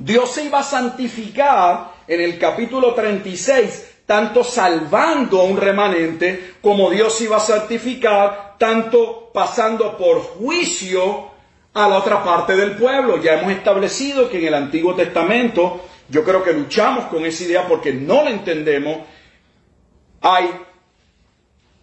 [0.00, 6.90] Dios se iba a santificar en el capítulo 36 tanto salvando a un remanente como
[6.90, 11.30] Dios iba a certificar, tanto pasando por juicio
[11.72, 13.22] a la otra parte del pueblo.
[13.22, 17.68] Ya hemos establecido que en el Antiguo Testamento, yo creo que luchamos con esa idea
[17.68, 18.98] porque no la entendemos,
[20.20, 20.58] hay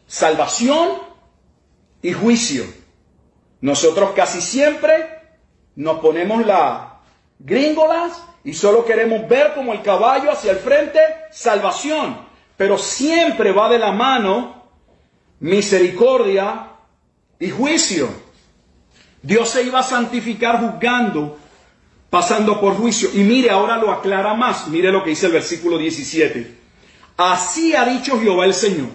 [0.06, 0.98] salvación
[2.02, 2.66] y juicio.
[3.62, 5.22] Nosotros casi siempre
[5.78, 6.97] nos ponemos las
[7.40, 11.00] gringolas y solo queremos ver como el caballo hacia el frente,
[11.32, 12.18] salvación.
[12.56, 14.64] Pero siempre va de la mano
[15.40, 16.70] misericordia
[17.40, 18.10] y juicio.
[19.22, 21.38] Dios se iba a santificar juzgando,
[22.10, 23.10] pasando por juicio.
[23.14, 24.68] Y mire, ahora lo aclara más.
[24.68, 26.56] Mire lo que dice el versículo 17.
[27.18, 28.90] Así ha dicho Jehová el Señor.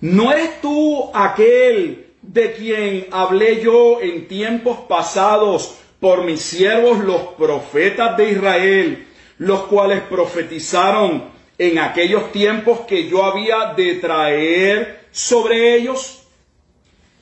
[0.00, 7.22] ¿No eres tú aquel de quien hablé yo en tiempos pasados por mis siervos los
[7.36, 9.08] profetas de Israel,
[9.38, 16.22] los cuales profetizaron en aquellos tiempos que yo había de traer sobre ellos.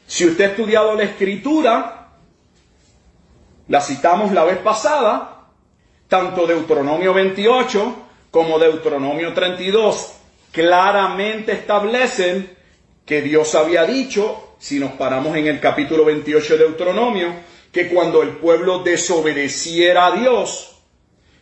[0.07, 2.09] Si usted ha estudiado la escritura,
[3.68, 5.46] la citamos la vez pasada,
[6.09, 7.96] tanto Deuteronomio 28
[8.30, 10.12] como Deuteronomio 32
[10.53, 12.55] claramente establecen
[13.05, 17.28] que Dios había dicho, si nos paramos en el capítulo 28 de Deuteronomio,
[17.76, 20.78] que cuando el pueblo desobedeciera a Dios,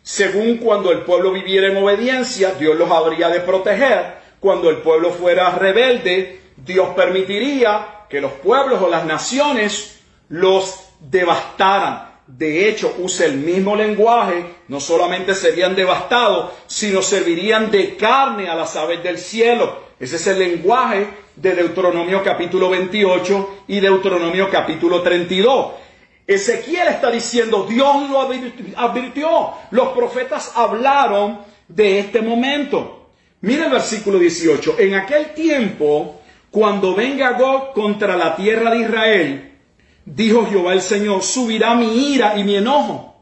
[0.03, 4.15] según cuando el pueblo viviera en obediencia, Dios los habría de proteger.
[4.41, 12.13] Cuando el pueblo fuera rebelde, Dios permitiría que los pueblos o las naciones los devastaran.
[12.27, 18.55] de hecho, usa el mismo lenguaje, no solamente serían devastados, sino servirían de carne a
[18.55, 19.85] las aves del cielo.
[19.99, 21.07] Ese es el lenguaje
[21.37, 25.84] de Deuteronomio capítulo 28 y Deuteronomio capítulo 32.
[26.27, 33.09] Ezequiel está diciendo, Dios lo advirtió, los profetas hablaron de este momento.
[33.41, 39.59] Mira el versículo 18, en aquel tiempo, cuando venga Gog contra la tierra de Israel,
[40.03, 43.13] dijo Jehová el Señor, subirá mi ira y mi enojo.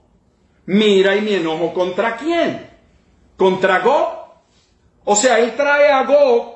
[0.65, 2.69] Mi ira y mi enojo contra quién?
[3.35, 4.23] Contra Gog.
[5.03, 6.53] O sea, él trae a Gog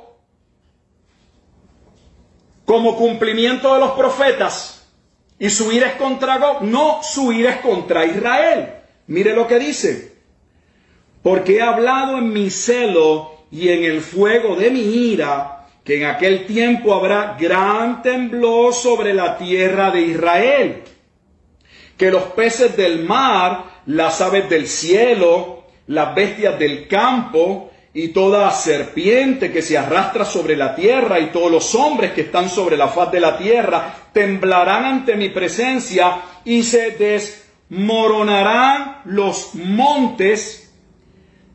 [2.63, 4.76] como cumplimiento de los profetas
[5.39, 8.69] y su ira es contra no, su ira es contra Israel.
[9.07, 10.13] Mire lo que dice.
[11.21, 16.05] Porque he hablado en mi celo y en el fuego de mi ira, que en
[16.05, 20.83] aquel tiempo habrá gran temblor sobre la tierra de Israel.
[21.97, 28.51] Que los peces del mar, las aves del cielo, las bestias del campo y toda
[28.51, 32.89] serpiente que se arrastra sobre la tierra y todos los hombres que están sobre la
[32.89, 40.71] faz de la tierra temblarán ante mi presencia y se desmoronarán los montes.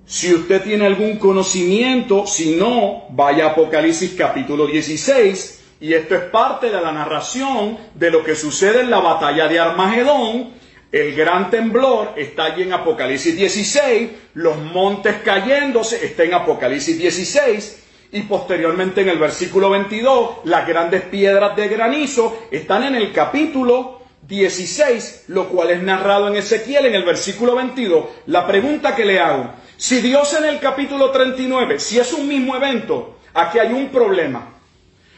[0.04, 6.22] Si usted tiene algún conocimiento, si no, vaya a Apocalipsis capítulo 16 y esto es
[6.22, 10.60] parte de la narración de lo que sucede en la batalla de Armagedón
[10.92, 17.82] el gran temblor está allí en Apocalipsis 16, los montes cayéndose está en Apocalipsis 16
[18.12, 24.02] y posteriormente en el versículo 22 las grandes piedras de granizo están en el capítulo
[24.28, 28.04] 16, lo cual es narrado en Ezequiel en el versículo 22.
[28.26, 32.54] La pregunta que le hago, si Dios en el capítulo 39, si es un mismo
[32.54, 34.52] evento, aquí hay un problema.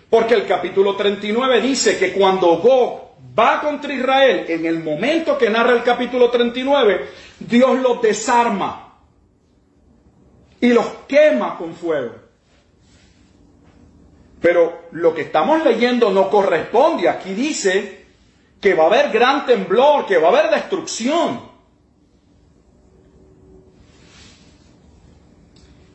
[0.08, 3.03] Porque el capítulo 39 dice que cuando Gog
[3.38, 7.08] va contra Israel, en el momento que narra el capítulo 39,
[7.40, 8.98] Dios los desarma
[10.60, 12.14] y los quema con fuego.
[14.40, 17.08] Pero lo que estamos leyendo no corresponde.
[17.08, 18.04] Aquí dice
[18.60, 21.40] que va a haber gran temblor, que va a haber destrucción.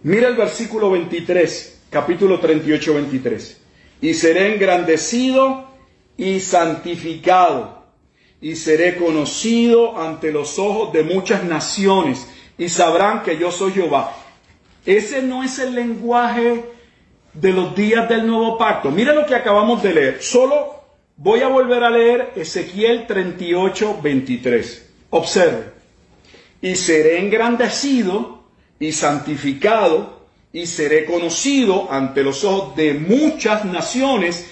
[0.01, 3.61] Mira el versículo 23, capítulo 38, 23.
[4.01, 5.68] Y seré engrandecido
[6.20, 7.82] y santificado,
[8.41, 14.13] y seré conocido ante los ojos de muchas naciones, y sabrán que yo soy Jehová.
[14.86, 16.65] Ese no es el lenguaje
[17.34, 18.91] de los días del nuevo pacto.
[18.91, 20.22] Mira lo que acabamos de leer.
[20.22, 20.84] Solo
[21.15, 24.89] voy a volver a leer Ezequiel 38, 23.
[25.11, 25.72] Observe.
[26.61, 28.43] Y seré engrandecido
[28.78, 30.20] y santificado
[30.51, 34.49] y seré conocido ante los ojos de muchas naciones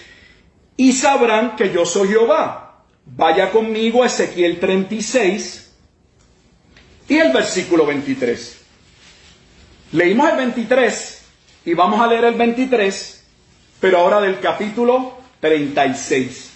[0.78, 2.84] y sabrán que yo soy Jehová.
[3.06, 5.74] Vaya conmigo a Ezequiel 36
[7.10, 8.62] y el versículo 23.
[9.94, 11.22] Leímos el 23
[11.66, 13.26] y vamos a leer el 23,
[13.80, 16.52] pero ahora del capítulo 36.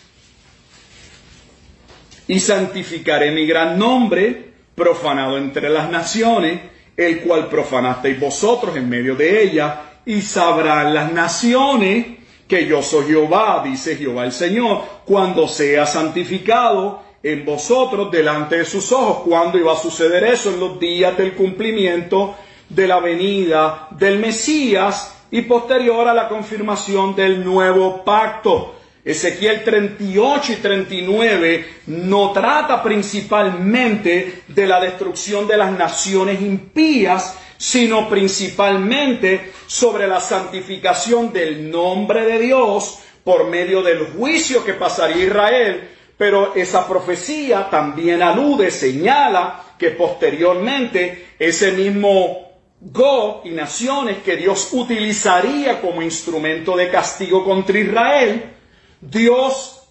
[2.27, 6.61] Y santificaré mi gran nombre, profanado entre las naciones,
[6.95, 12.20] el cual profanasteis vosotros en medio de ella, y sabrán las naciones
[12.51, 18.65] que yo soy Jehová, dice Jehová el Señor, cuando sea santificado en vosotros delante de
[18.65, 19.23] sus ojos.
[19.25, 20.49] ¿Cuándo iba a suceder eso?
[20.49, 22.35] En los días del cumplimiento
[22.67, 28.75] de la venida del Mesías y posterior a la confirmación del nuevo pacto.
[29.05, 38.09] Ezequiel 38 y 39 no trata principalmente de la destrucción de las naciones impías, sino
[38.09, 45.87] principalmente sobre la santificación del nombre de Dios por medio del juicio que pasaría Israel.
[46.17, 52.49] Pero esa profecía también alude, señala que posteriormente ese mismo
[52.79, 58.55] Go y naciones que Dios utilizaría como instrumento de castigo contra Israel,
[58.99, 59.83] Dios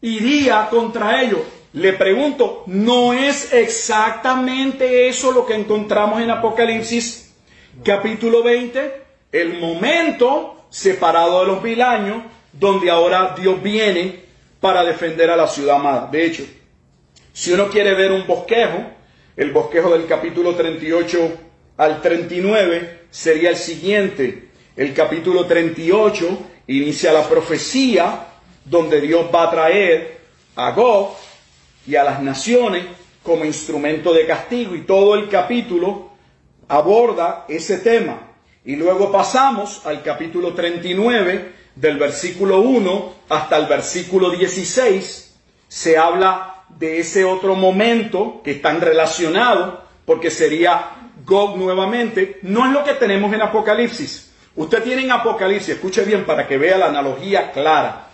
[0.00, 1.42] iría contra ellos.
[1.72, 7.32] Le pregunto, ¿no es exactamente eso lo que encontramos en Apocalipsis
[7.84, 9.02] capítulo 20?
[9.30, 14.24] El momento separado de los mil años, donde ahora Dios viene
[14.60, 16.08] para defender a la ciudad amada.
[16.10, 16.44] De hecho,
[17.32, 18.86] si uno quiere ver un bosquejo,
[19.36, 21.38] el bosquejo del capítulo 38
[21.76, 24.48] al 39 sería el siguiente.
[24.76, 28.26] El capítulo 38 inicia la profecía
[28.64, 30.18] donde Dios va a traer
[30.56, 31.29] a Gog
[31.86, 32.84] y a las naciones
[33.22, 36.10] como instrumento de castigo y todo el capítulo
[36.68, 38.28] aborda ese tema.
[38.64, 45.34] Y luego pasamos al capítulo 39 del versículo 1 hasta el versículo 16.
[45.68, 50.90] Se habla de ese otro momento que están relacionados, porque sería
[51.24, 54.32] Gog nuevamente, no es lo que tenemos en Apocalipsis.
[54.56, 58.09] Usted tiene en Apocalipsis, escuche bien para que vea la analogía clara.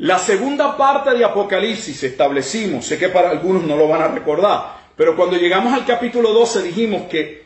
[0.00, 4.78] La segunda parte de Apocalipsis establecimos, sé que para algunos no lo van a recordar,
[4.96, 7.44] pero cuando llegamos al capítulo 12 dijimos que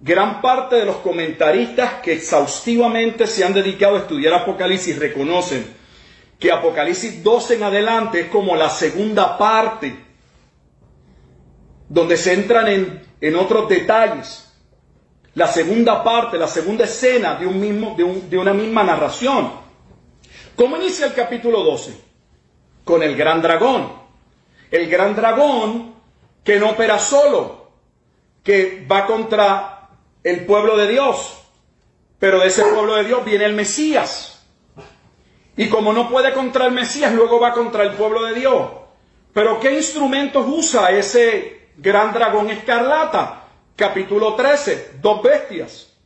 [0.00, 5.72] gran parte de los comentaristas que exhaustivamente se han dedicado a estudiar Apocalipsis reconocen
[6.40, 9.96] que Apocalipsis 12 en adelante es como la segunda parte,
[11.88, 12.66] donde se entran
[13.20, 14.52] en, otros detalles.
[15.34, 19.67] La segunda parte, la segunda escena de, un mismo, de, un, de una misma narración.
[20.58, 21.94] ¿Cómo inicia el capítulo 12?
[22.82, 23.92] Con el gran dragón.
[24.72, 25.94] El gran dragón
[26.42, 27.70] que no opera solo,
[28.42, 29.88] que va contra
[30.24, 31.42] el pueblo de Dios.
[32.18, 34.44] Pero de ese pueblo de Dios viene el Mesías.
[35.56, 38.68] Y como no puede contra el Mesías, luego va contra el pueblo de Dios.
[39.32, 43.44] Pero ¿qué instrumentos usa ese gran dragón escarlata?
[43.76, 45.96] Capítulo 13, dos bestias.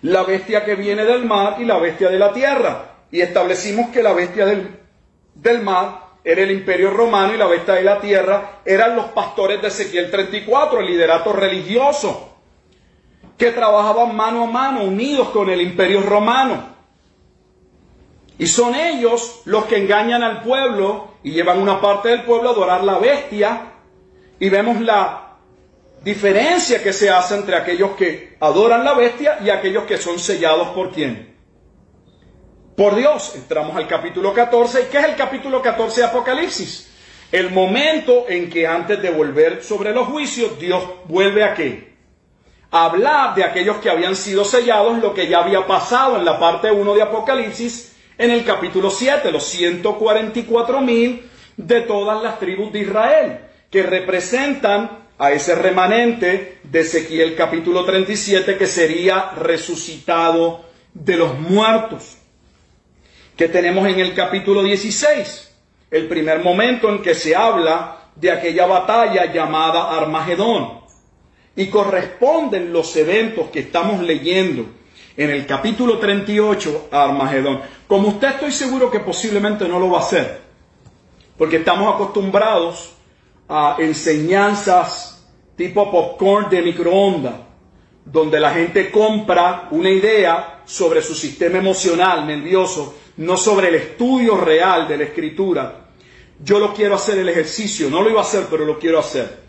[0.00, 2.86] La bestia que viene del mar y la bestia de la tierra.
[3.12, 4.78] Y establecimos que la bestia del,
[5.34, 9.60] del mar era el imperio romano y la bestia de la tierra eran los pastores
[9.62, 12.36] de Ezequiel 34, el liderato religioso,
[13.38, 16.70] que trabajaban mano a mano, unidos con el imperio romano.
[18.38, 22.52] Y son ellos los que engañan al pueblo y llevan una parte del pueblo a
[22.52, 23.72] adorar la bestia.
[24.38, 25.36] Y vemos la
[26.02, 30.68] diferencia que se hace entre aquellos que adoran la bestia y aquellos que son sellados
[30.68, 31.29] por quién.
[32.80, 33.34] Por Dios.
[33.34, 34.80] Entramos al capítulo 14.
[34.80, 36.90] ¿Y qué es el capítulo 14 de Apocalipsis?
[37.30, 41.92] El momento en que antes de volver sobre los juicios, Dios vuelve a qué?
[42.70, 46.70] Hablar de aquellos que habían sido sellados, lo que ya había pasado en la parte
[46.70, 51.28] 1 de Apocalipsis en el capítulo 7, los 144 mil
[51.58, 58.56] de todas las tribus de Israel, que representan a ese remanente de Ezequiel capítulo 37
[58.56, 60.64] que sería resucitado
[60.94, 62.19] de los muertos.
[63.40, 65.50] Que tenemos en el capítulo 16,
[65.90, 70.80] el primer momento en que se habla de aquella batalla llamada Armagedón.
[71.56, 74.66] Y corresponden los eventos que estamos leyendo
[75.16, 77.62] en el capítulo 38 a Armagedón.
[77.86, 80.42] Como usted estoy seguro que posiblemente no lo va a hacer,
[81.38, 82.92] porque estamos acostumbrados
[83.48, 85.26] a enseñanzas
[85.56, 87.36] tipo popcorn de microondas,
[88.04, 94.36] donde la gente compra una idea sobre su sistema emocional, nervioso, no sobre el estudio
[94.36, 95.88] real de la escritura.
[96.42, 99.40] Yo lo quiero hacer el ejercicio, no lo iba a hacer, pero lo quiero hacer.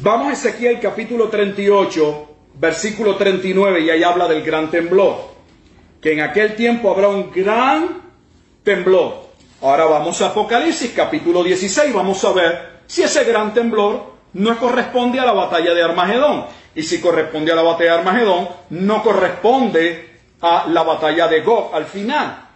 [0.00, 5.34] Vamos a Ezequiel capítulo 38, versículo 39, y ahí habla del gran temblor.
[6.00, 8.02] Que en aquel tiempo habrá un gran
[8.62, 9.28] temblor.
[9.60, 15.20] Ahora vamos a Apocalipsis capítulo 16, vamos a ver si ese gran temblor no corresponde
[15.20, 16.46] a la batalla de Armagedón.
[16.74, 21.74] Y si corresponde a la batalla de Armagedón, no corresponde a la batalla de Gog
[21.74, 22.48] al final.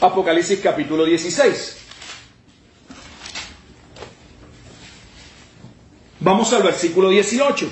[0.00, 1.76] Apocalipsis capítulo 16.
[6.20, 7.70] Vamos al versículo 18.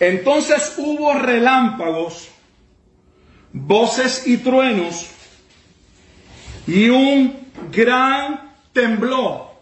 [0.00, 2.28] Entonces hubo relámpagos,
[3.52, 5.06] voces y truenos
[6.66, 8.43] y un gran
[8.74, 9.54] temblor.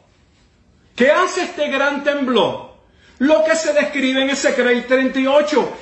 [0.96, 2.72] ¿Qué hace este gran temblor?
[3.18, 5.72] Lo que se describe en Ezequiel 38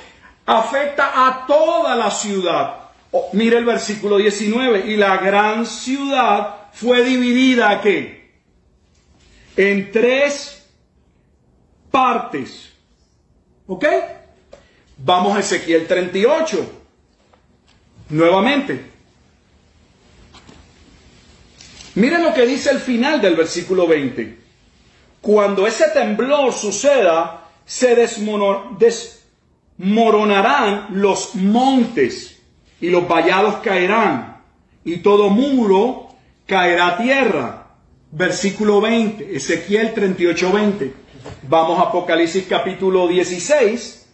[0.45, 2.91] afecta a toda la ciudad.
[3.11, 4.85] Oh, mire el versículo 19.
[4.91, 8.31] Y la gran ciudad fue dividida ¿qué?
[9.57, 10.67] en tres
[11.89, 12.71] partes.
[13.67, 13.85] ¿Ok?
[14.97, 16.71] Vamos a Ezequiel 38.
[18.09, 18.90] Nuevamente.
[21.95, 24.37] Miren lo que dice el final del versículo 20.
[25.21, 27.95] Cuando ese temblor suceda, se
[29.77, 32.41] desmoronarán los montes
[32.79, 34.41] y los vallados caerán
[34.83, 36.09] y todo muro
[36.45, 37.57] caerá a tierra.
[38.13, 40.93] Versículo 20, Ezequiel 38, 20.
[41.43, 44.07] Vamos a Apocalipsis capítulo 16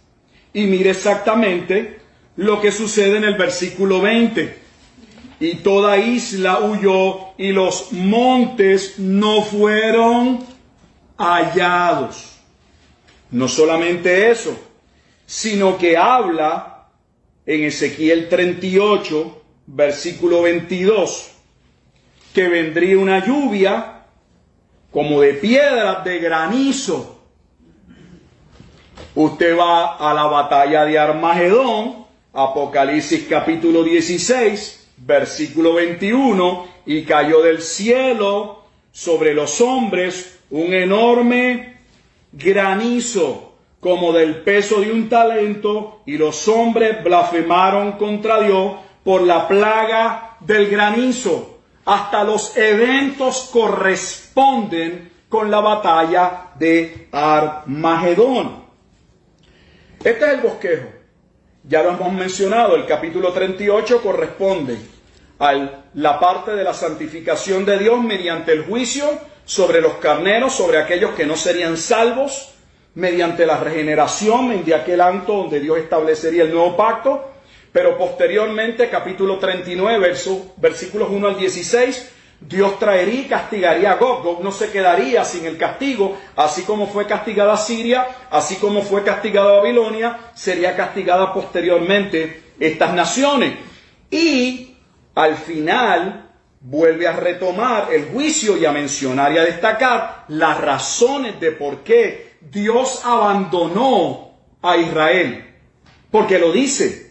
[0.53, 1.99] y mire exactamente
[2.35, 4.66] lo que sucede en el versículo 20.
[5.39, 10.39] Y toda isla huyó y los montes no fueron
[11.17, 12.37] hallados.
[13.29, 14.57] No solamente eso,
[15.25, 16.87] sino que habla
[17.45, 21.31] en Ezequiel 38, versículo 22
[22.37, 24.03] que vendría una lluvia
[24.91, 27.19] como de piedras de granizo.
[29.15, 37.61] Usted va a la batalla de Armagedón, Apocalipsis capítulo 16, Versículo 21, y cayó del
[37.61, 41.77] cielo sobre los hombres un enorme
[42.31, 48.73] granizo como del peso de un talento, y los hombres blasfemaron contra Dios
[49.03, 51.59] por la plaga del granizo.
[51.85, 58.63] Hasta los eventos corresponden con la batalla de Armagedón.
[59.99, 60.96] Este es el bosquejo.
[61.69, 64.77] Ya lo hemos mencionado, el capítulo 38 corresponde
[65.37, 69.05] a la parte de la santificación de Dios mediante el juicio
[69.43, 72.53] sobre los carneros, sobre aquellos que no serían salvos,
[72.95, 77.31] mediante la regeneración, de aquel acto donde Dios establecería el nuevo pacto,
[77.73, 80.13] pero posteriormente, capítulo 39,
[80.55, 84.23] versículos 1 al 16, Dios traería y castigaría a Gog.
[84.23, 89.03] Gog no se quedaría sin el castigo, así como fue castigada Siria, así como fue
[89.03, 93.53] castigada Babilonia, sería castigada posteriormente estas naciones.
[94.11, 94.75] Y
[95.15, 96.29] al final
[96.59, 101.79] vuelve a retomar el juicio y a mencionar y a destacar las razones de por
[101.79, 104.31] qué Dios abandonó
[104.61, 105.43] a Israel.
[106.11, 107.07] Porque lo dice.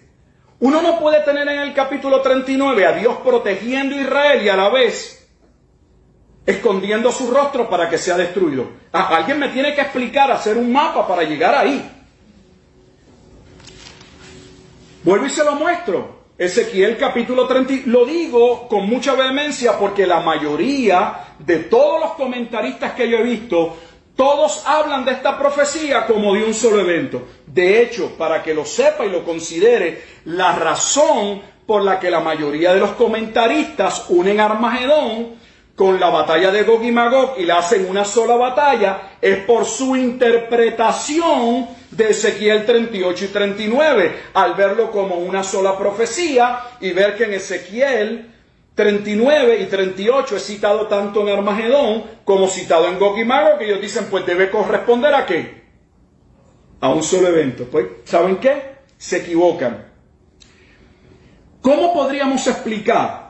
[0.58, 4.56] Uno no puede tener en el capítulo 39 a Dios protegiendo a Israel y a
[4.56, 5.15] la vez
[6.46, 8.68] escondiendo su rostro para que sea destruido.
[8.92, 11.90] alguien me tiene que explicar, hacer un mapa para llegar ahí.
[15.02, 16.16] Vuelvo y se lo muestro.
[16.38, 22.92] Ezequiel capítulo 30, lo digo con mucha vehemencia porque la mayoría de todos los comentaristas
[22.92, 23.76] que yo he visto,
[24.14, 27.22] todos hablan de esta profecía como de un solo evento.
[27.46, 32.20] De hecho, para que lo sepa y lo considere, la razón por la que la
[32.20, 35.45] mayoría de los comentaristas unen Armagedón
[35.76, 39.66] con la batalla de Gog y Magog y la hacen una sola batalla es por
[39.66, 47.14] su interpretación de Ezequiel 38 y 39, al verlo como una sola profecía y ver
[47.14, 48.32] que en Ezequiel
[48.74, 53.66] 39 y 38 es citado tanto en Armagedón como citado en Gog y Magog, que
[53.66, 55.66] ellos dicen pues debe corresponder a qué?
[56.80, 57.64] A un solo evento.
[57.70, 58.76] Pues, ¿saben qué?
[58.96, 59.86] Se equivocan.
[61.60, 63.25] ¿Cómo podríamos explicar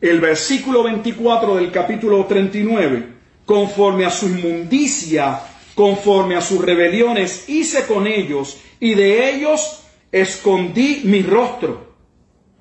[0.00, 3.06] el versículo 24 del capítulo 39,
[3.44, 5.40] conforme a su inmundicia,
[5.74, 9.82] conforme a sus rebeliones, hice con ellos y de ellos
[10.12, 11.94] escondí mi rostro.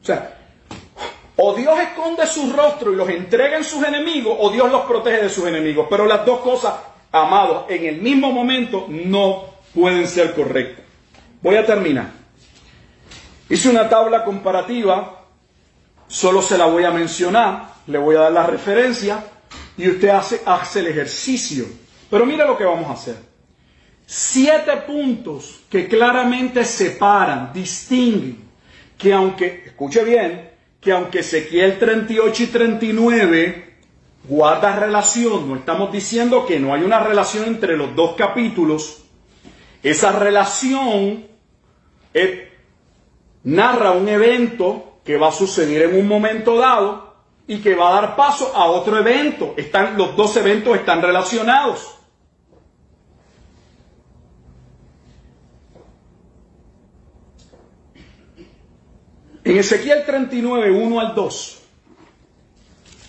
[0.01, 0.37] O sea,
[1.35, 5.23] o Dios esconde su rostro y los entrega en sus enemigos, o Dios los protege
[5.23, 5.85] de sus enemigos.
[5.89, 6.73] Pero las dos cosas,
[7.11, 10.83] amados, en el mismo momento no pueden ser correctas.
[11.41, 12.09] Voy a terminar.
[13.49, 15.16] Hice una tabla comparativa
[16.07, 19.23] Solo se la voy a mencionar, le voy a dar la referencia
[19.77, 21.65] y usted hace, hace el ejercicio.
[22.09, 23.15] Pero mira lo que vamos a hacer.
[24.05, 28.37] Siete puntos que claramente separan, distinguen,
[28.97, 30.49] que aunque, escuche bien,
[30.79, 33.75] que aunque Ezequiel 38 y 39
[34.23, 39.03] guarda relación, no estamos diciendo que no hay una relación entre los dos capítulos,
[39.83, 41.27] esa relación
[43.43, 47.15] narra un evento que va a suceder en un momento dado
[47.47, 49.53] y que va a dar paso a otro evento.
[49.55, 51.95] Están, los dos eventos están relacionados.
[59.45, 61.59] En Ezequiel 39, 1 al 2,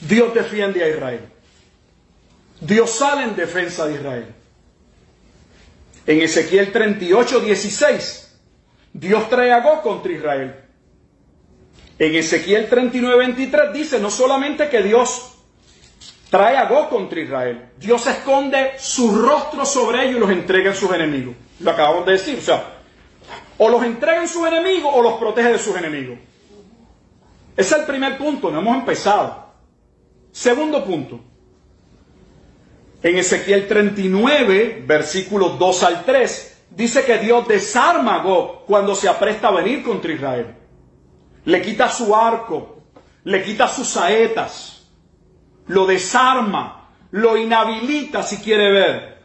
[0.03, 1.29] Dios defiende a Israel.
[2.61, 4.35] Dios sale en defensa de Israel.
[6.07, 8.39] En Ezequiel 38, 16,
[8.93, 10.68] Dios trae a Gog contra Israel.
[11.99, 15.33] En Ezequiel 39, 23 dice no solamente que Dios
[16.31, 20.77] trae a Gog contra Israel, Dios esconde su rostro sobre ellos y los entrega en
[20.77, 21.35] sus enemigos.
[21.59, 22.65] Lo acabamos de decir, o sea,
[23.59, 26.19] o los entrega en sus enemigos o los protege de sus enemigos.
[27.57, 29.49] Ese es el primer punto, no hemos empezado.
[30.31, 31.19] Segundo punto.
[33.03, 39.09] En Ezequiel 39, versículos 2 al 3, dice que Dios desarma a Gog cuando se
[39.09, 40.55] apresta a venir contra Israel
[41.49, 42.83] le quita su arco,
[43.25, 44.87] le quita sus saetas,
[45.69, 49.19] lo desarma, lo inhabilita si quiere ver,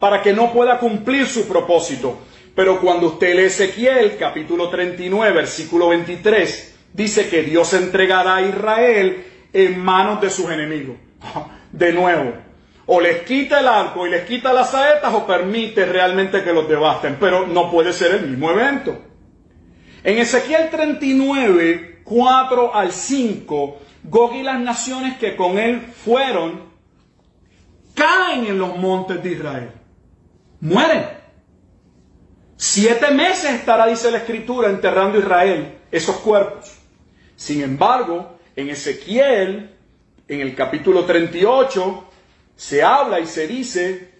[0.00, 2.18] para que no pueda cumplir su propósito.
[2.56, 9.24] Pero cuando usted lee Ezequiel capítulo 39, versículo 23, dice que Dios entregará a Israel
[9.52, 10.96] en manos de sus enemigos.
[11.70, 12.32] De nuevo,
[12.86, 16.68] o les quita el arco y les quita las saetas o permite realmente que los
[16.68, 19.09] devasten, pero no puede ser el mismo evento.
[20.02, 26.70] En Ezequiel 39, 4 al 5, Gog y las naciones que con él fueron,
[27.94, 29.70] caen en los montes de Israel.
[30.60, 31.06] Mueren.
[32.56, 36.74] Siete meses estará, dice la escritura, enterrando Israel esos cuerpos.
[37.36, 39.74] Sin embargo, en Ezequiel,
[40.28, 42.04] en el capítulo 38,
[42.56, 44.10] se habla y se dice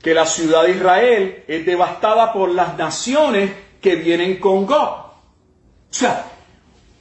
[0.00, 5.01] que la ciudad de Israel es devastada por las naciones que vienen con Gog.
[5.92, 6.24] O sea,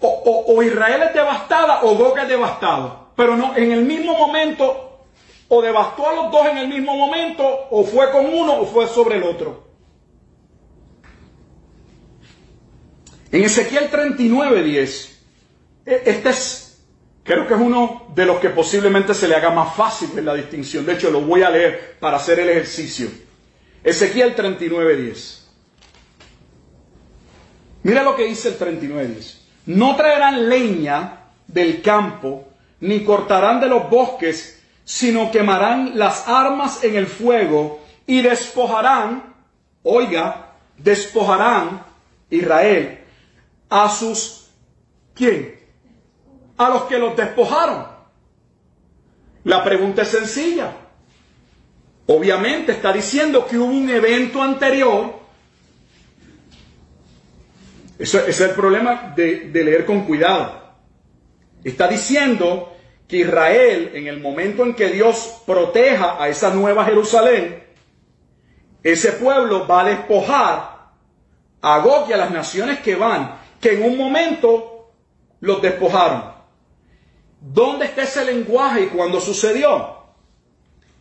[0.02, 3.12] o, Israel es devastada o Gog es devastado.
[3.16, 5.06] Pero no, en el mismo momento,
[5.48, 8.88] o devastó a los dos en el mismo momento, o fue con uno o fue
[8.88, 9.72] sobre el otro.
[13.32, 15.24] En Ezequiel 39, 10,
[15.86, 16.84] e, este es,
[17.24, 20.34] creo que es uno de los que posiblemente se le haga más fácil en la
[20.34, 20.86] distinción.
[20.86, 23.08] De hecho, lo voy a leer para hacer el ejercicio.
[23.84, 25.41] Ezequiel 39, 10.
[27.84, 29.42] Mira lo que dice el 39, 10.
[29.68, 32.48] No traerán leña del campo,
[32.80, 39.36] ni cortarán de los bosques, sino quemarán las armas en el fuego y despojarán,
[39.84, 41.84] oiga, despojarán
[42.30, 43.00] Israel
[43.70, 44.50] a sus,
[45.14, 45.60] ¿quién?
[46.58, 47.88] A los que los despojaron.
[49.44, 50.74] La pregunta es sencilla.
[52.08, 55.21] Obviamente está diciendo que hubo un evento anterior.
[58.02, 60.60] Eso, es el problema de, de leer con cuidado.
[61.64, 62.76] Está diciendo
[63.08, 67.64] que Israel, en el momento en que Dios proteja a esa nueva Jerusalén,
[68.82, 70.92] ese pueblo va a despojar
[71.62, 74.92] a Gog y a las naciones que van que en un momento
[75.40, 76.24] los despojaron.
[77.40, 79.98] ¿Dónde está ese lenguaje y cuándo sucedió?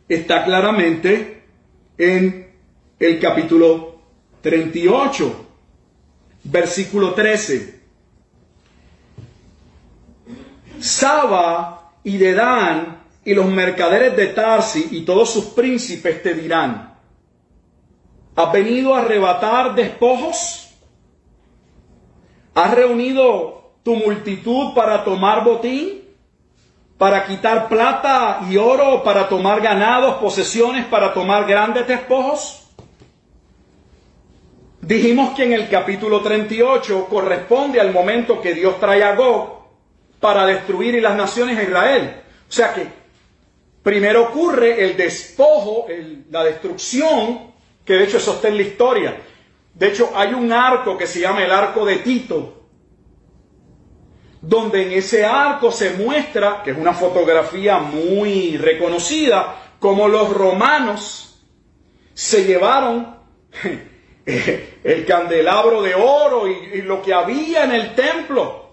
[0.07, 1.44] Está claramente
[1.96, 2.55] en
[2.98, 4.01] el capítulo
[4.42, 5.49] 38,
[6.45, 7.80] versículo 13.
[10.80, 16.95] Saba y Dedán y los mercaderes de Tarsi y todos sus príncipes te dirán,
[18.34, 20.68] ¿has venido a arrebatar despojos?
[22.55, 26.01] ¿Has reunido tu multitud para tomar botín?
[26.99, 29.03] ¿Para quitar plata y oro?
[29.03, 30.84] ¿Para tomar ganados, posesiones?
[30.86, 32.69] ¿Para tomar grandes despojos?
[34.83, 39.61] Dijimos que en el capítulo 38 corresponde al momento que Dios trae a Gog
[40.18, 42.22] para destruir las naciones de Israel.
[42.49, 42.87] O sea que
[43.83, 45.87] primero ocurre el despojo,
[46.31, 47.53] la destrucción,
[47.85, 49.16] que de hecho en la historia.
[49.74, 52.66] De hecho, hay un arco que se llama el arco de Tito,
[54.41, 61.45] donde en ese arco se muestra, que es una fotografía muy reconocida, como los romanos
[62.14, 63.16] se llevaron
[64.84, 68.70] el candelabro de oro y, lo que había en el templo.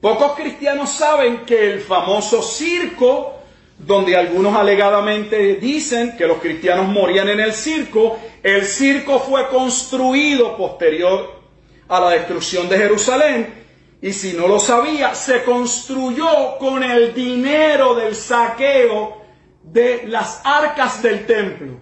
[0.00, 3.32] Pocos cristianos saben que el famoso circo
[3.78, 10.56] donde algunos alegadamente dicen que los cristianos morían en el circo, el circo fue construido
[10.56, 11.40] posterior
[11.88, 13.64] a la destrucción de Jerusalén
[14.00, 19.22] y si no lo sabía, se construyó con el dinero del saqueo
[19.62, 21.78] de las arcas del templo.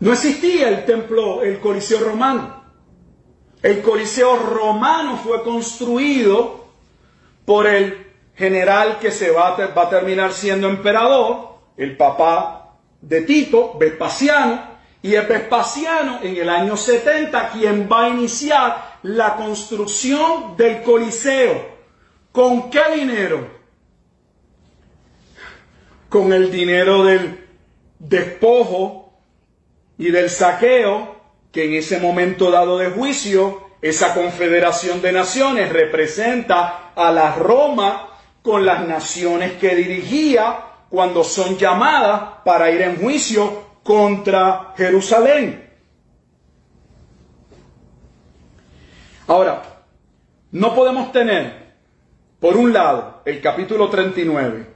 [0.00, 2.64] No existía el templo, el Coliseo romano.
[3.62, 6.64] El Coliseo romano fue construido
[7.44, 13.20] por el general que se va a, va a terminar siendo emperador, el papá de
[13.22, 14.70] Tito, Vespasiano,
[15.02, 21.78] y es Vespasiano en el año 70 quien va a iniciar la construcción del Coliseo.
[22.32, 23.46] ¿Con qué dinero?
[26.08, 27.46] Con el dinero del
[27.98, 28.99] despojo
[30.00, 31.14] y del saqueo
[31.52, 38.08] que en ese momento dado de juicio, esa confederación de naciones representa a la Roma
[38.40, 45.68] con las naciones que dirigía cuando son llamadas para ir en juicio contra Jerusalén.
[49.26, 49.62] Ahora,
[50.50, 51.74] no podemos tener,
[52.40, 54.66] por un lado, el capítulo 39,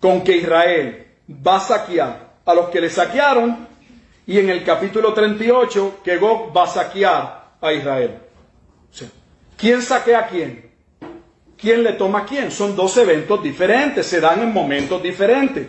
[0.00, 1.06] con que Israel
[1.46, 3.68] va a saquear a los que le saquearon,
[4.30, 8.18] y en el capítulo 38, que Gog va a saquear a Israel.
[9.56, 10.70] ¿quién saquea a quién?
[11.60, 12.52] quién le toma a quién.
[12.52, 15.66] Son dos eventos diferentes, se dan en momentos diferentes.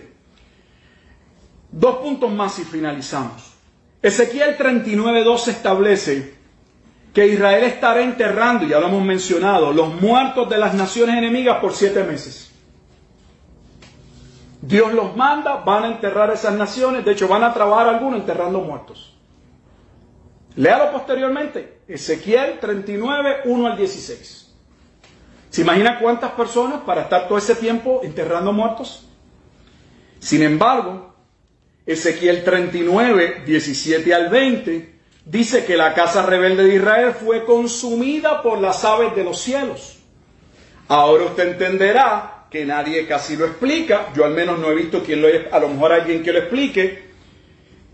[1.71, 3.51] Dos puntos más y finalizamos.
[3.99, 6.35] Ezequiel 39.2 establece
[7.15, 11.73] que Israel estará enterrando, ya lo hemos mencionado, los muertos de las naciones enemigas por
[11.73, 12.50] siete meses.
[14.61, 18.61] Dios los manda, van a enterrar esas naciones, de hecho van a trabajar algunos enterrando
[18.61, 19.15] muertos.
[20.55, 24.53] Léalo posteriormente, Ezequiel 39, 1 al 16.
[25.49, 29.07] ¿Se imagina cuántas personas para estar todo ese tiempo enterrando muertos?
[30.19, 31.15] Sin embargo,
[31.85, 38.59] Ezequiel 39, 17 al 20, dice que la casa rebelde de Israel fue consumida por
[38.59, 39.97] las aves de los cielos.
[40.87, 45.21] Ahora usted entenderá que nadie casi lo explica, yo al menos no he visto quien
[45.21, 47.11] lo a lo mejor alguien que lo explique.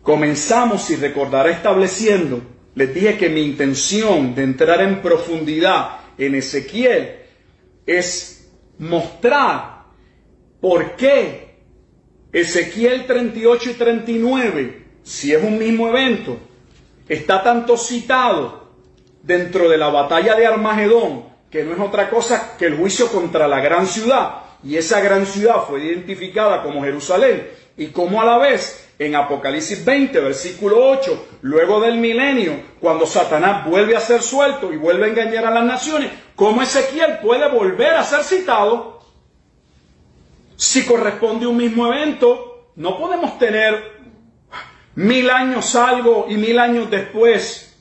[0.01, 2.41] Comenzamos, y recordará estableciendo,
[2.73, 7.17] les dije que mi intención de entrar en profundidad en Ezequiel
[7.85, 8.49] es
[8.79, 9.83] mostrar
[10.59, 11.55] por qué
[12.31, 16.39] Ezequiel 38 y 39, si es un mismo evento,
[17.07, 18.71] está tanto citado
[19.21, 23.47] dentro de la batalla de Armagedón, que no es otra cosa que el juicio contra
[23.47, 24.46] la gran ciudad.
[24.63, 27.47] Y esa gran ciudad fue identificada como Jerusalén.
[27.77, 33.65] Y como a la vez en Apocalipsis 20, versículo 8, luego del milenio, cuando Satanás
[33.65, 37.93] vuelve a ser suelto y vuelve a engañar a las naciones, ¿cómo Ezequiel puede volver
[37.93, 38.99] a ser citado?
[40.55, 43.97] Si corresponde un mismo evento, no podemos tener
[44.95, 47.77] mil años algo y mil años después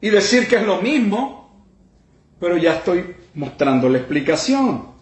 [0.00, 1.66] y decir que es lo mismo,
[2.40, 4.93] pero ya estoy mostrando la explicación.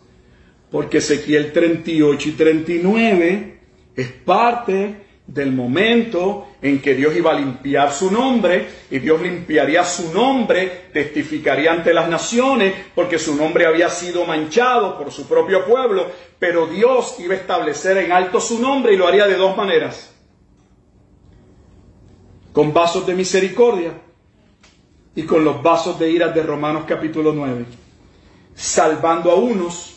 [0.73, 3.59] Porque Ezequiel 38 y 39
[3.95, 9.85] es parte del momento en que Dios iba a limpiar su nombre y Dios limpiaría
[9.85, 15.64] su nombre, testificaría ante las naciones porque su nombre había sido manchado por su propio
[15.64, 16.07] pueblo,
[16.39, 20.11] pero Dios iba a establecer en alto su nombre y lo haría de dos maneras.
[22.53, 23.93] Con vasos de misericordia
[25.14, 27.64] y con los vasos de ira de Romanos capítulo 9,
[28.55, 29.91] salvando a unos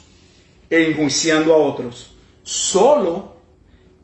[0.70, 2.16] e enjuiciando a otros.
[2.44, 3.36] Solo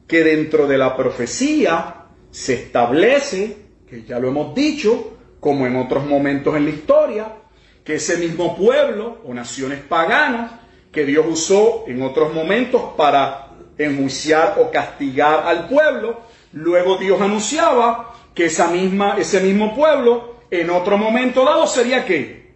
[0.07, 3.57] que dentro de la profecía se establece,
[3.87, 7.35] que ya lo hemos dicho, como en otros momentos en la historia,
[7.83, 10.51] que ese mismo pueblo o naciones paganas
[10.91, 16.21] que Dios usó en otros momentos para enjuiciar o castigar al pueblo,
[16.53, 22.51] luego Dios anunciaba que esa misma, ese mismo pueblo en otro momento dado sería que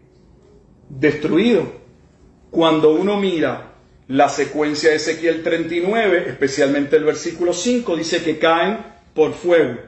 [0.90, 1.64] destruido.
[2.52, 3.75] Cuando uno mira
[4.08, 8.78] la secuencia de Ezequiel 39, especialmente el versículo 5, dice que caen
[9.14, 9.80] por fuego.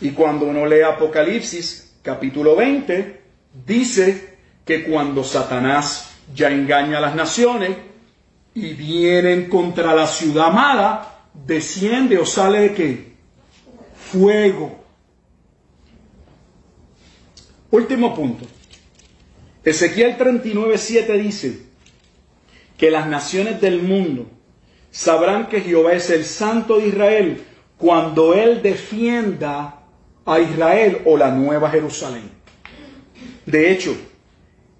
[0.00, 3.20] Y cuando uno lee Apocalipsis capítulo 20,
[3.66, 7.70] dice que cuando Satanás ya engaña a las naciones
[8.54, 13.12] y vienen contra la ciudad amada, desciende o sale de qué?
[14.10, 14.84] Fuego.
[17.70, 18.44] Último punto.
[19.62, 21.69] Ezequiel 39:7 dice
[22.80, 24.24] que las naciones del mundo
[24.90, 27.44] sabrán que Jehová es el santo de Israel
[27.76, 29.82] cuando Él defienda
[30.24, 32.30] a Israel o la nueva Jerusalén.
[33.44, 33.94] De hecho,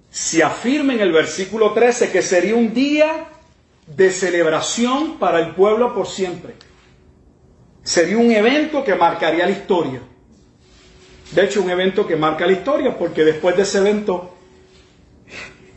[0.09, 3.26] se afirma en el versículo 13 que sería un día
[3.86, 6.55] de celebración para el pueblo por siempre.
[7.82, 10.01] Sería un evento que marcaría la historia.
[11.32, 14.34] De hecho, un evento que marca la historia, porque después de ese evento,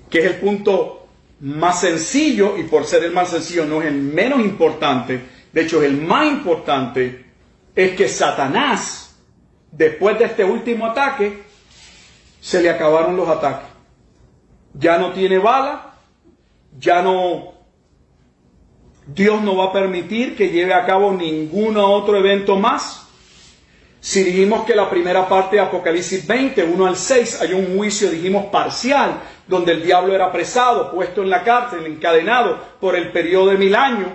[0.10, 1.03] que es el punto
[1.44, 5.22] más sencillo, y por ser el más sencillo no es el menos importante,
[5.52, 7.26] de hecho es el más importante,
[7.76, 9.20] es que Satanás,
[9.70, 11.44] después de este último ataque,
[12.40, 13.68] se le acabaron los ataques.
[14.74, 15.96] Ya no tiene bala,
[16.80, 17.52] ya no...
[19.06, 23.03] Dios no va a permitir que lleve a cabo ningún otro evento más
[24.04, 28.12] si dijimos que la primera parte de Apocalipsis 20, 1 al 6, hay un juicio,
[28.12, 33.52] dijimos, parcial, donde el diablo era apresado, puesto en la cárcel, encadenado por el periodo
[33.52, 34.10] de mil años.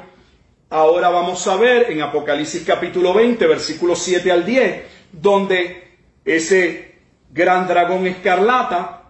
[0.69, 6.99] Ahora vamos a ver en Apocalipsis capítulo 20, versículos 7 al 10, donde ese
[7.31, 9.05] gran dragón escarlata,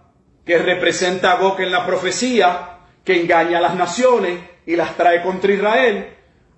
[0.45, 5.21] que representa a Gog en la profecía, que engaña a las naciones y las trae
[5.23, 6.07] contra Israel,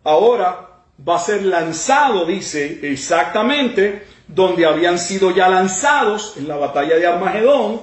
[0.04, 0.68] ahora
[1.08, 7.08] va a ser lanzado, dice exactamente, donde habían sido ya lanzados en la batalla de
[7.08, 7.82] Armagedón,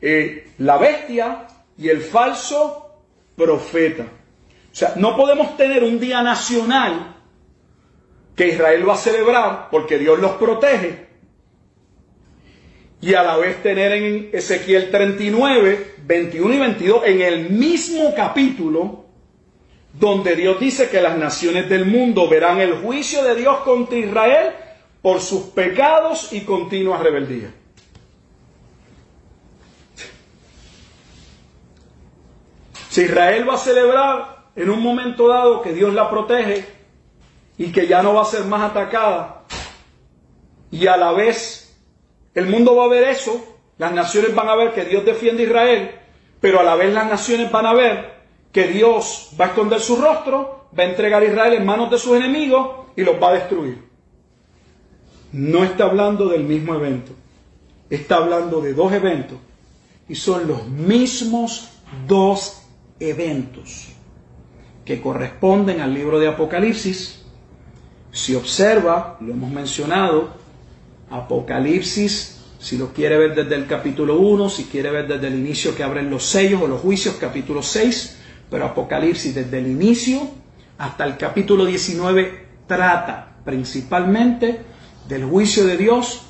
[0.00, 1.46] eh, la bestia
[1.76, 2.90] y el falso
[3.36, 4.04] profeta.
[4.04, 7.16] O sea, no podemos tener un día nacional
[8.36, 11.06] que Israel va a celebrar porque Dios los protege
[13.00, 19.04] y a la vez tener en Ezequiel 39, 21 y 22, en el mismo capítulo,
[19.92, 24.52] donde Dios dice que las naciones del mundo verán el juicio de Dios contra Israel
[25.04, 27.52] por sus pecados y continua rebeldía.
[32.88, 36.64] Si Israel va a celebrar en un momento dado que Dios la protege
[37.58, 39.42] y que ya no va a ser más atacada,
[40.70, 41.78] y a la vez
[42.34, 45.46] el mundo va a ver eso, las naciones van a ver que Dios defiende a
[45.46, 46.00] Israel,
[46.40, 49.96] pero a la vez las naciones van a ver que Dios va a esconder su
[49.96, 53.34] rostro, va a entregar a Israel en manos de sus enemigos y los va a
[53.34, 53.83] destruir
[55.34, 57.12] no está hablando del mismo evento,
[57.90, 59.36] está hablando de dos eventos
[60.08, 61.70] y son los mismos
[62.06, 62.62] dos
[63.00, 63.88] eventos
[64.84, 67.24] que corresponden al libro de Apocalipsis.
[68.12, 70.28] Si observa, lo hemos mencionado,
[71.10, 75.74] Apocalipsis, si lo quiere ver desde el capítulo 1, si quiere ver desde el inicio
[75.74, 78.18] que abren los sellos o los juicios, capítulo 6,
[78.48, 80.28] pero Apocalipsis desde el inicio
[80.78, 84.73] hasta el capítulo 19 trata principalmente
[85.08, 86.22] del juicio de Dios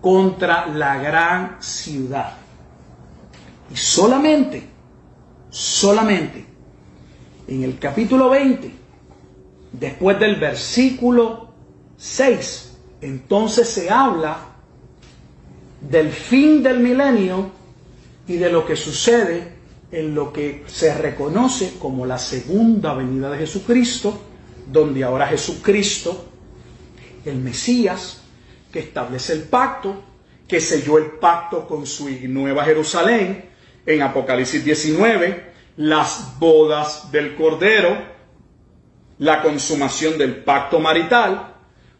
[0.00, 2.34] contra la gran ciudad.
[3.72, 4.68] Y solamente,
[5.50, 6.44] solamente
[7.46, 8.70] en el capítulo 20,
[9.72, 11.48] después del versículo
[11.96, 14.38] 6, entonces se habla
[15.80, 17.50] del fin del milenio
[18.26, 19.52] y de lo que sucede
[19.90, 24.18] en lo que se reconoce como la segunda venida de Jesucristo,
[24.70, 26.24] donde ahora Jesucristo,
[27.24, 28.21] el Mesías,
[28.72, 30.02] que establece el pacto,
[30.48, 33.50] que selló el pacto con su nueva Jerusalén,
[33.84, 37.96] en Apocalipsis 19, las bodas del Cordero,
[39.18, 41.54] la consumación del pacto marital,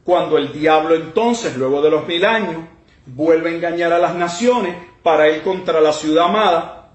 [0.04, 2.64] cuando el diablo entonces, luego de los mil años,
[3.06, 6.90] vuelve a engañar a las naciones para ir contra la ciudad amada,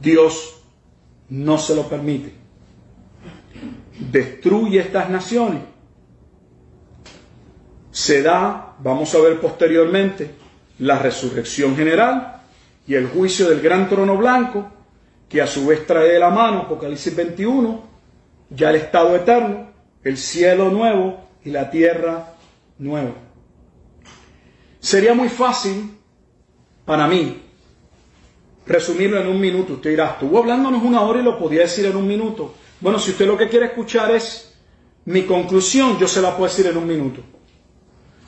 [0.00, 0.62] Dios
[1.28, 2.34] no se lo permite.
[3.98, 5.62] Destruye estas naciones.
[7.94, 10.28] Se da, vamos a ver posteriormente,
[10.80, 12.42] la resurrección general
[12.88, 14.68] y el juicio del gran trono blanco
[15.28, 17.84] que a su vez trae de la mano, Apocalipsis 21,
[18.50, 19.70] ya el estado eterno,
[20.02, 22.34] el cielo nuevo y la tierra
[22.78, 23.12] nueva.
[24.80, 25.96] Sería muy fácil
[26.84, 27.42] para mí
[28.66, 29.74] resumirlo en un minuto.
[29.74, 32.54] Usted dirá, estuvo hablándonos una hora y lo podía decir en un minuto.
[32.80, 34.52] Bueno, si usted lo que quiere escuchar es
[35.04, 37.33] mi conclusión, yo se la puedo decir en un minuto.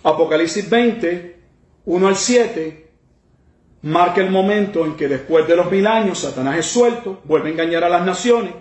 [0.07, 1.37] Apocalipsis 20,
[1.85, 2.91] 1 al 7,
[3.83, 7.53] marca el momento en que después de los mil años Satanás es suelto, vuelve a
[7.53, 8.53] engañar a las naciones,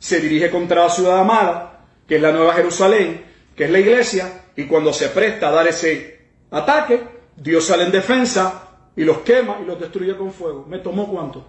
[0.00, 4.46] se dirige contra la ciudad amada, que es la Nueva Jerusalén, que es la iglesia,
[4.56, 6.18] y cuando se presta a dar ese
[6.50, 7.04] ataque,
[7.36, 10.66] Dios sale en defensa y los quema y los destruye con fuego.
[10.68, 11.46] ¿Me tomó cuánto?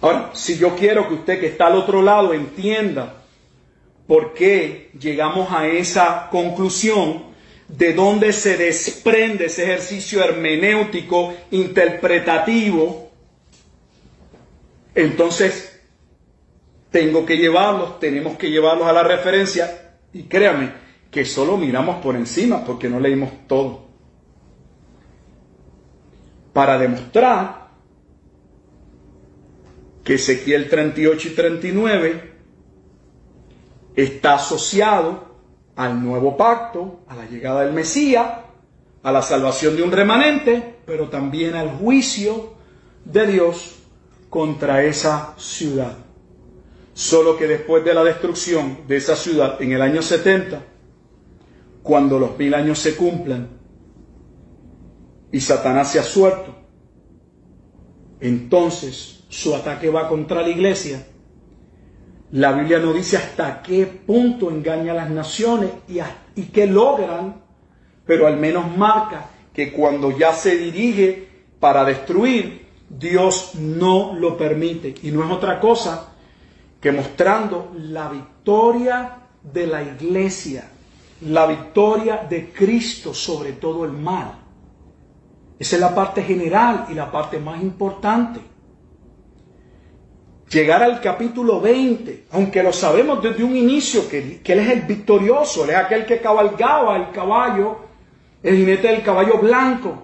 [0.00, 3.21] Ahora, si yo quiero que usted que está al otro lado entienda
[4.06, 7.32] por qué llegamos a esa conclusión,
[7.68, 13.10] de dónde se desprende ese ejercicio hermenéutico, interpretativo,
[14.94, 15.80] entonces
[16.90, 19.96] tengo que llevarlos, tenemos que llevarlos a la referencia.
[20.12, 20.72] Y créame
[21.10, 23.86] que solo miramos por encima porque no leímos todo.
[26.52, 27.70] Para demostrar
[30.04, 32.31] que Ezequiel 38 y 39
[33.96, 35.32] está asociado
[35.76, 38.26] al nuevo pacto, a la llegada del Mesías,
[39.02, 42.54] a la salvación de un remanente, pero también al juicio
[43.04, 43.76] de Dios
[44.30, 45.96] contra esa ciudad.
[46.94, 50.62] Solo que después de la destrucción de esa ciudad en el año 70,
[51.82, 53.48] cuando los mil años se cumplan
[55.32, 56.54] y Satanás se ha suelto,
[58.20, 61.04] entonces su ataque va contra la iglesia
[62.32, 65.98] la Biblia no dice hasta qué punto engaña a las naciones y,
[66.34, 67.42] y qué logran,
[68.06, 71.28] pero al menos marca que cuando ya se dirige
[71.60, 74.94] para destruir, Dios no lo permite.
[75.02, 76.08] Y no es otra cosa
[76.80, 80.70] que mostrando la victoria de la iglesia,
[81.20, 84.38] la victoria de Cristo sobre todo el mal.
[85.58, 88.51] Esa es la parte general y la parte más importante
[90.52, 95.64] llegar al capítulo 20, aunque lo sabemos desde un inicio, que, Él es el victorioso,
[95.64, 97.78] Él es aquel que cabalgaba el caballo,
[98.42, 100.02] el jinete del caballo blanco.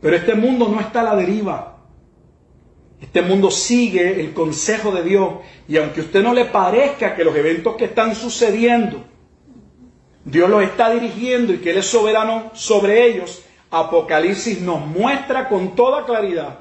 [0.00, 1.78] Pero este mundo no está a la deriva.
[3.00, 5.34] Este mundo sigue el consejo de Dios.
[5.68, 9.04] Y aunque usted no le parezca que los eventos que están sucediendo,
[10.24, 15.74] Dios los está dirigiendo y que Él es soberano sobre ellos, Apocalipsis nos muestra con
[15.74, 16.58] toda claridad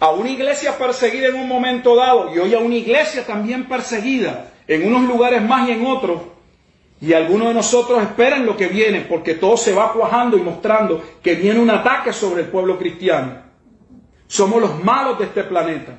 [0.00, 4.52] a una iglesia perseguida en un momento dado y hoy a una iglesia también perseguida
[4.66, 6.22] en unos lugares más y en otros.
[7.00, 11.02] Y algunos de nosotros esperan lo que viene porque todo se va cuajando y mostrando
[11.22, 13.42] que viene un ataque sobre el pueblo cristiano.
[14.26, 15.98] Somos los malos de este planeta.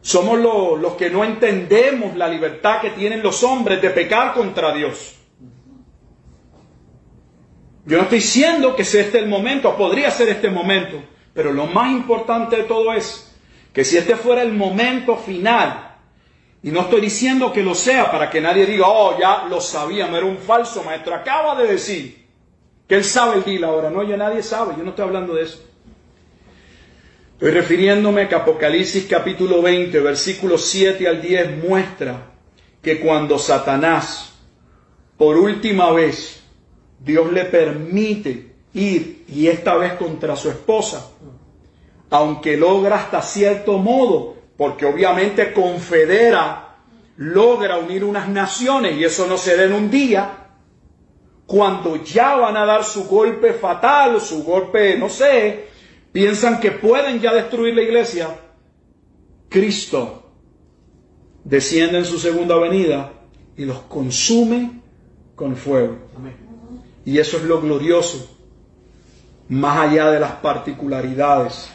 [0.00, 4.74] Somos los, los que no entendemos la libertad que tienen los hombres de pecar contra
[4.74, 5.16] Dios.
[7.86, 11.02] Yo no estoy diciendo que sea este el momento, podría ser este momento,
[11.34, 13.30] pero lo más importante de todo es
[13.72, 15.96] que si este fuera el momento final,
[16.62, 20.16] y no estoy diciendo que lo sea para que nadie diga, oh, ya lo sabíamos,
[20.16, 22.24] era un falso maestro, acaba de decir
[22.88, 23.90] que él sabe el día ahora.
[23.90, 25.62] No, ya nadie sabe, yo no estoy hablando de eso.
[27.34, 32.30] Estoy refiriéndome que Apocalipsis capítulo 20, versículos 7 al 10 muestra
[32.80, 34.32] que cuando Satanás,
[35.18, 36.42] por última vez,
[36.98, 41.10] Dios le permite ir, y esta vez contra su esposa,
[42.10, 46.76] aunque logra hasta cierto modo, porque obviamente confedera,
[47.16, 50.44] logra unir unas naciones, y eso no se da en un día,
[51.46, 55.66] cuando ya van a dar su golpe fatal, su golpe, no sé,
[56.12, 58.28] piensan que pueden ya destruir la iglesia,
[59.48, 60.22] Cristo
[61.44, 63.12] desciende en su segunda venida
[63.56, 64.80] y los consume
[65.34, 65.98] con fuego.
[67.04, 68.33] Y eso es lo glorioso,
[69.48, 71.70] más allá de las particularidades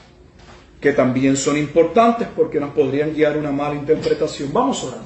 [0.82, 4.52] que también son importantes porque nos podrían guiar una mala interpretación.
[4.54, 5.02] Vamos a orar.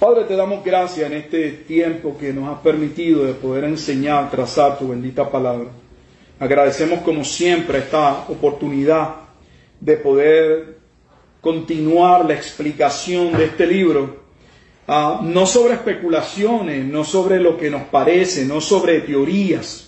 [0.00, 4.78] Padre, te damos gracias en este tiempo que nos has permitido de poder enseñar, trazar
[4.78, 5.68] tu bendita palabra.
[6.38, 9.14] Agradecemos como siempre esta oportunidad
[9.80, 10.76] de poder
[11.40, 14.16] continuar la explicación de este libro,
[14.86, 19.85] ah, no sobre especulaciones, no sobre lo que nos parece, no sobre teorías,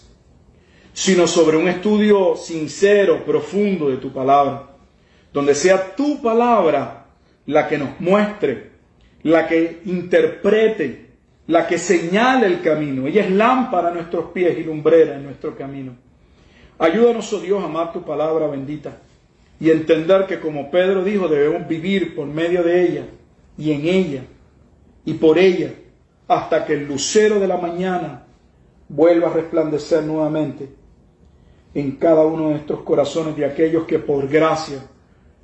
[0.99, 4.71] sino sobre un estudio sincero, profundo de tu palabra,
[5.33, 7.07] donde sea tu palabra
[7.47, 8.71] la que nos muestre,
[9.23, 11.11] la que interprete,
[11.47, 13.07] la que señale el camino.
[13.07, 15.93] Ella es lámpara a nuestros pies y lumbrera en nuestro camino.
[16.81, 18.99] Ayúdanos, oh Dios, a amar tu palabra bendita
[19.61, 23.05] y entender que como Pedro dijo, debemos vivir por medio de ella
[23.57, 24.23] y en ella
[25.05, 25.75] y por ella
[26.27, 28.25] hasta que el lucero de la mañana
[28.89, 30.78] vuelva a resplandecer nuevamente
[31.75, 34.83] en cada uno de nuestros corazones de aquellos que por gracia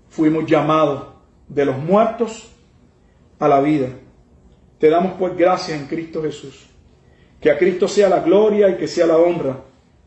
[0.08, 1.04] fuimos llamados
[1.48, 2.50] de los muertos
[3.38, 3.88] a la vida.
[4.78, 6.66] Te damos por gracia en Cristo Jesús.
[7.40, 9.64] Que a Cristo sea la gloria y que sea la honra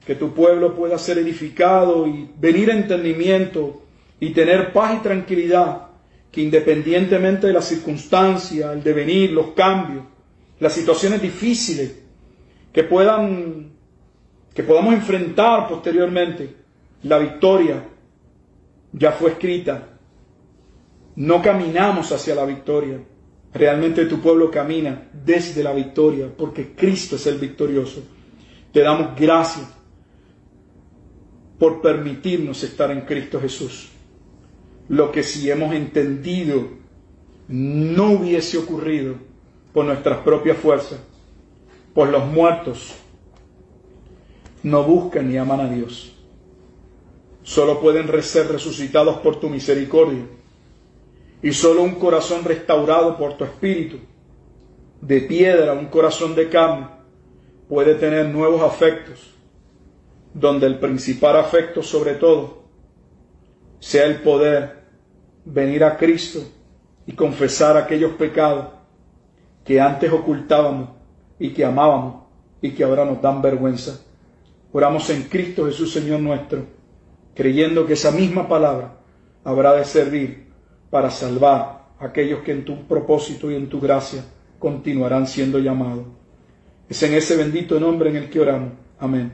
[0.07, 3.81] que tu pueblo pueda ser edificado y venir a entendimiento
[4.21, 5.87] y tener paz y tranquilidad,
[6.31, 10.05] que independientemente de las circunstancias, el devenir, los cambios,
[10.61, 11.99] las situaciones difíciles
[12.71, 13.73] que puedan
[14.57, 16.55] que podamos enfrentar posteriormente,
[17.03, 17.87] la victoria
[18.91, 19.99] ya fue escrita.
[21.15, 22.99] No caminamos hacia la victoria.
[23.53, 28.01] Realmente tu pueblo camina desde la victoria, porque Cristo es el victorioso.
[28.71, 29.67] Te damos gracias
[31.59, 33.89] por permitirnos estar en Cristo Jesús.
[34.89, 36.67] Lo que si hemos entendido
[37.47, 39.17] no hubiese ocurrido
[39.71, 40.99] por nuestras propias fuerzas,
[41.93, 43.03] pues los muertos
[44.69, 46.13] no buscan ni aman a Dios.
[47.43, 50.25] Solo pueden ser resucitados por tu misericordia.
[51.41, 53.97] Y solo un corazón restaurado por tu espíritu,
[55.01, 56.87] de piedra, un corazón de carne,
[57.69, 59.33] puede tener nuevos afectos
[60.33, 62.63] donde el principal afecto sobre todo
[63.79, 64.83] sea el poder
[65.45, 66.39] venir a Cristo
[67.05, 68.67] y confesar aquellos pecados
[69.63, 70.89] que antes ocultábamos
[71.39, 72.23] y que amábamos
[72.61, 74.06] y que ahora nos dan vergüenza.
[74.71, 76.65] Oramos en Cristo Jesús Señor nuestro,
[77.33, 78.99] creyendo que esa misma palabra
[79.43, 80.47] habrá de servir
[80.89, 84.23] para salvar a aquellos que en tu propósito y en tu gracia
[84.59, 86.05] continuarán siendo llamados.
[86.89, 88.71] Es en ese bendito nombre en el que oramos.
[88.99, 89.33] Amén.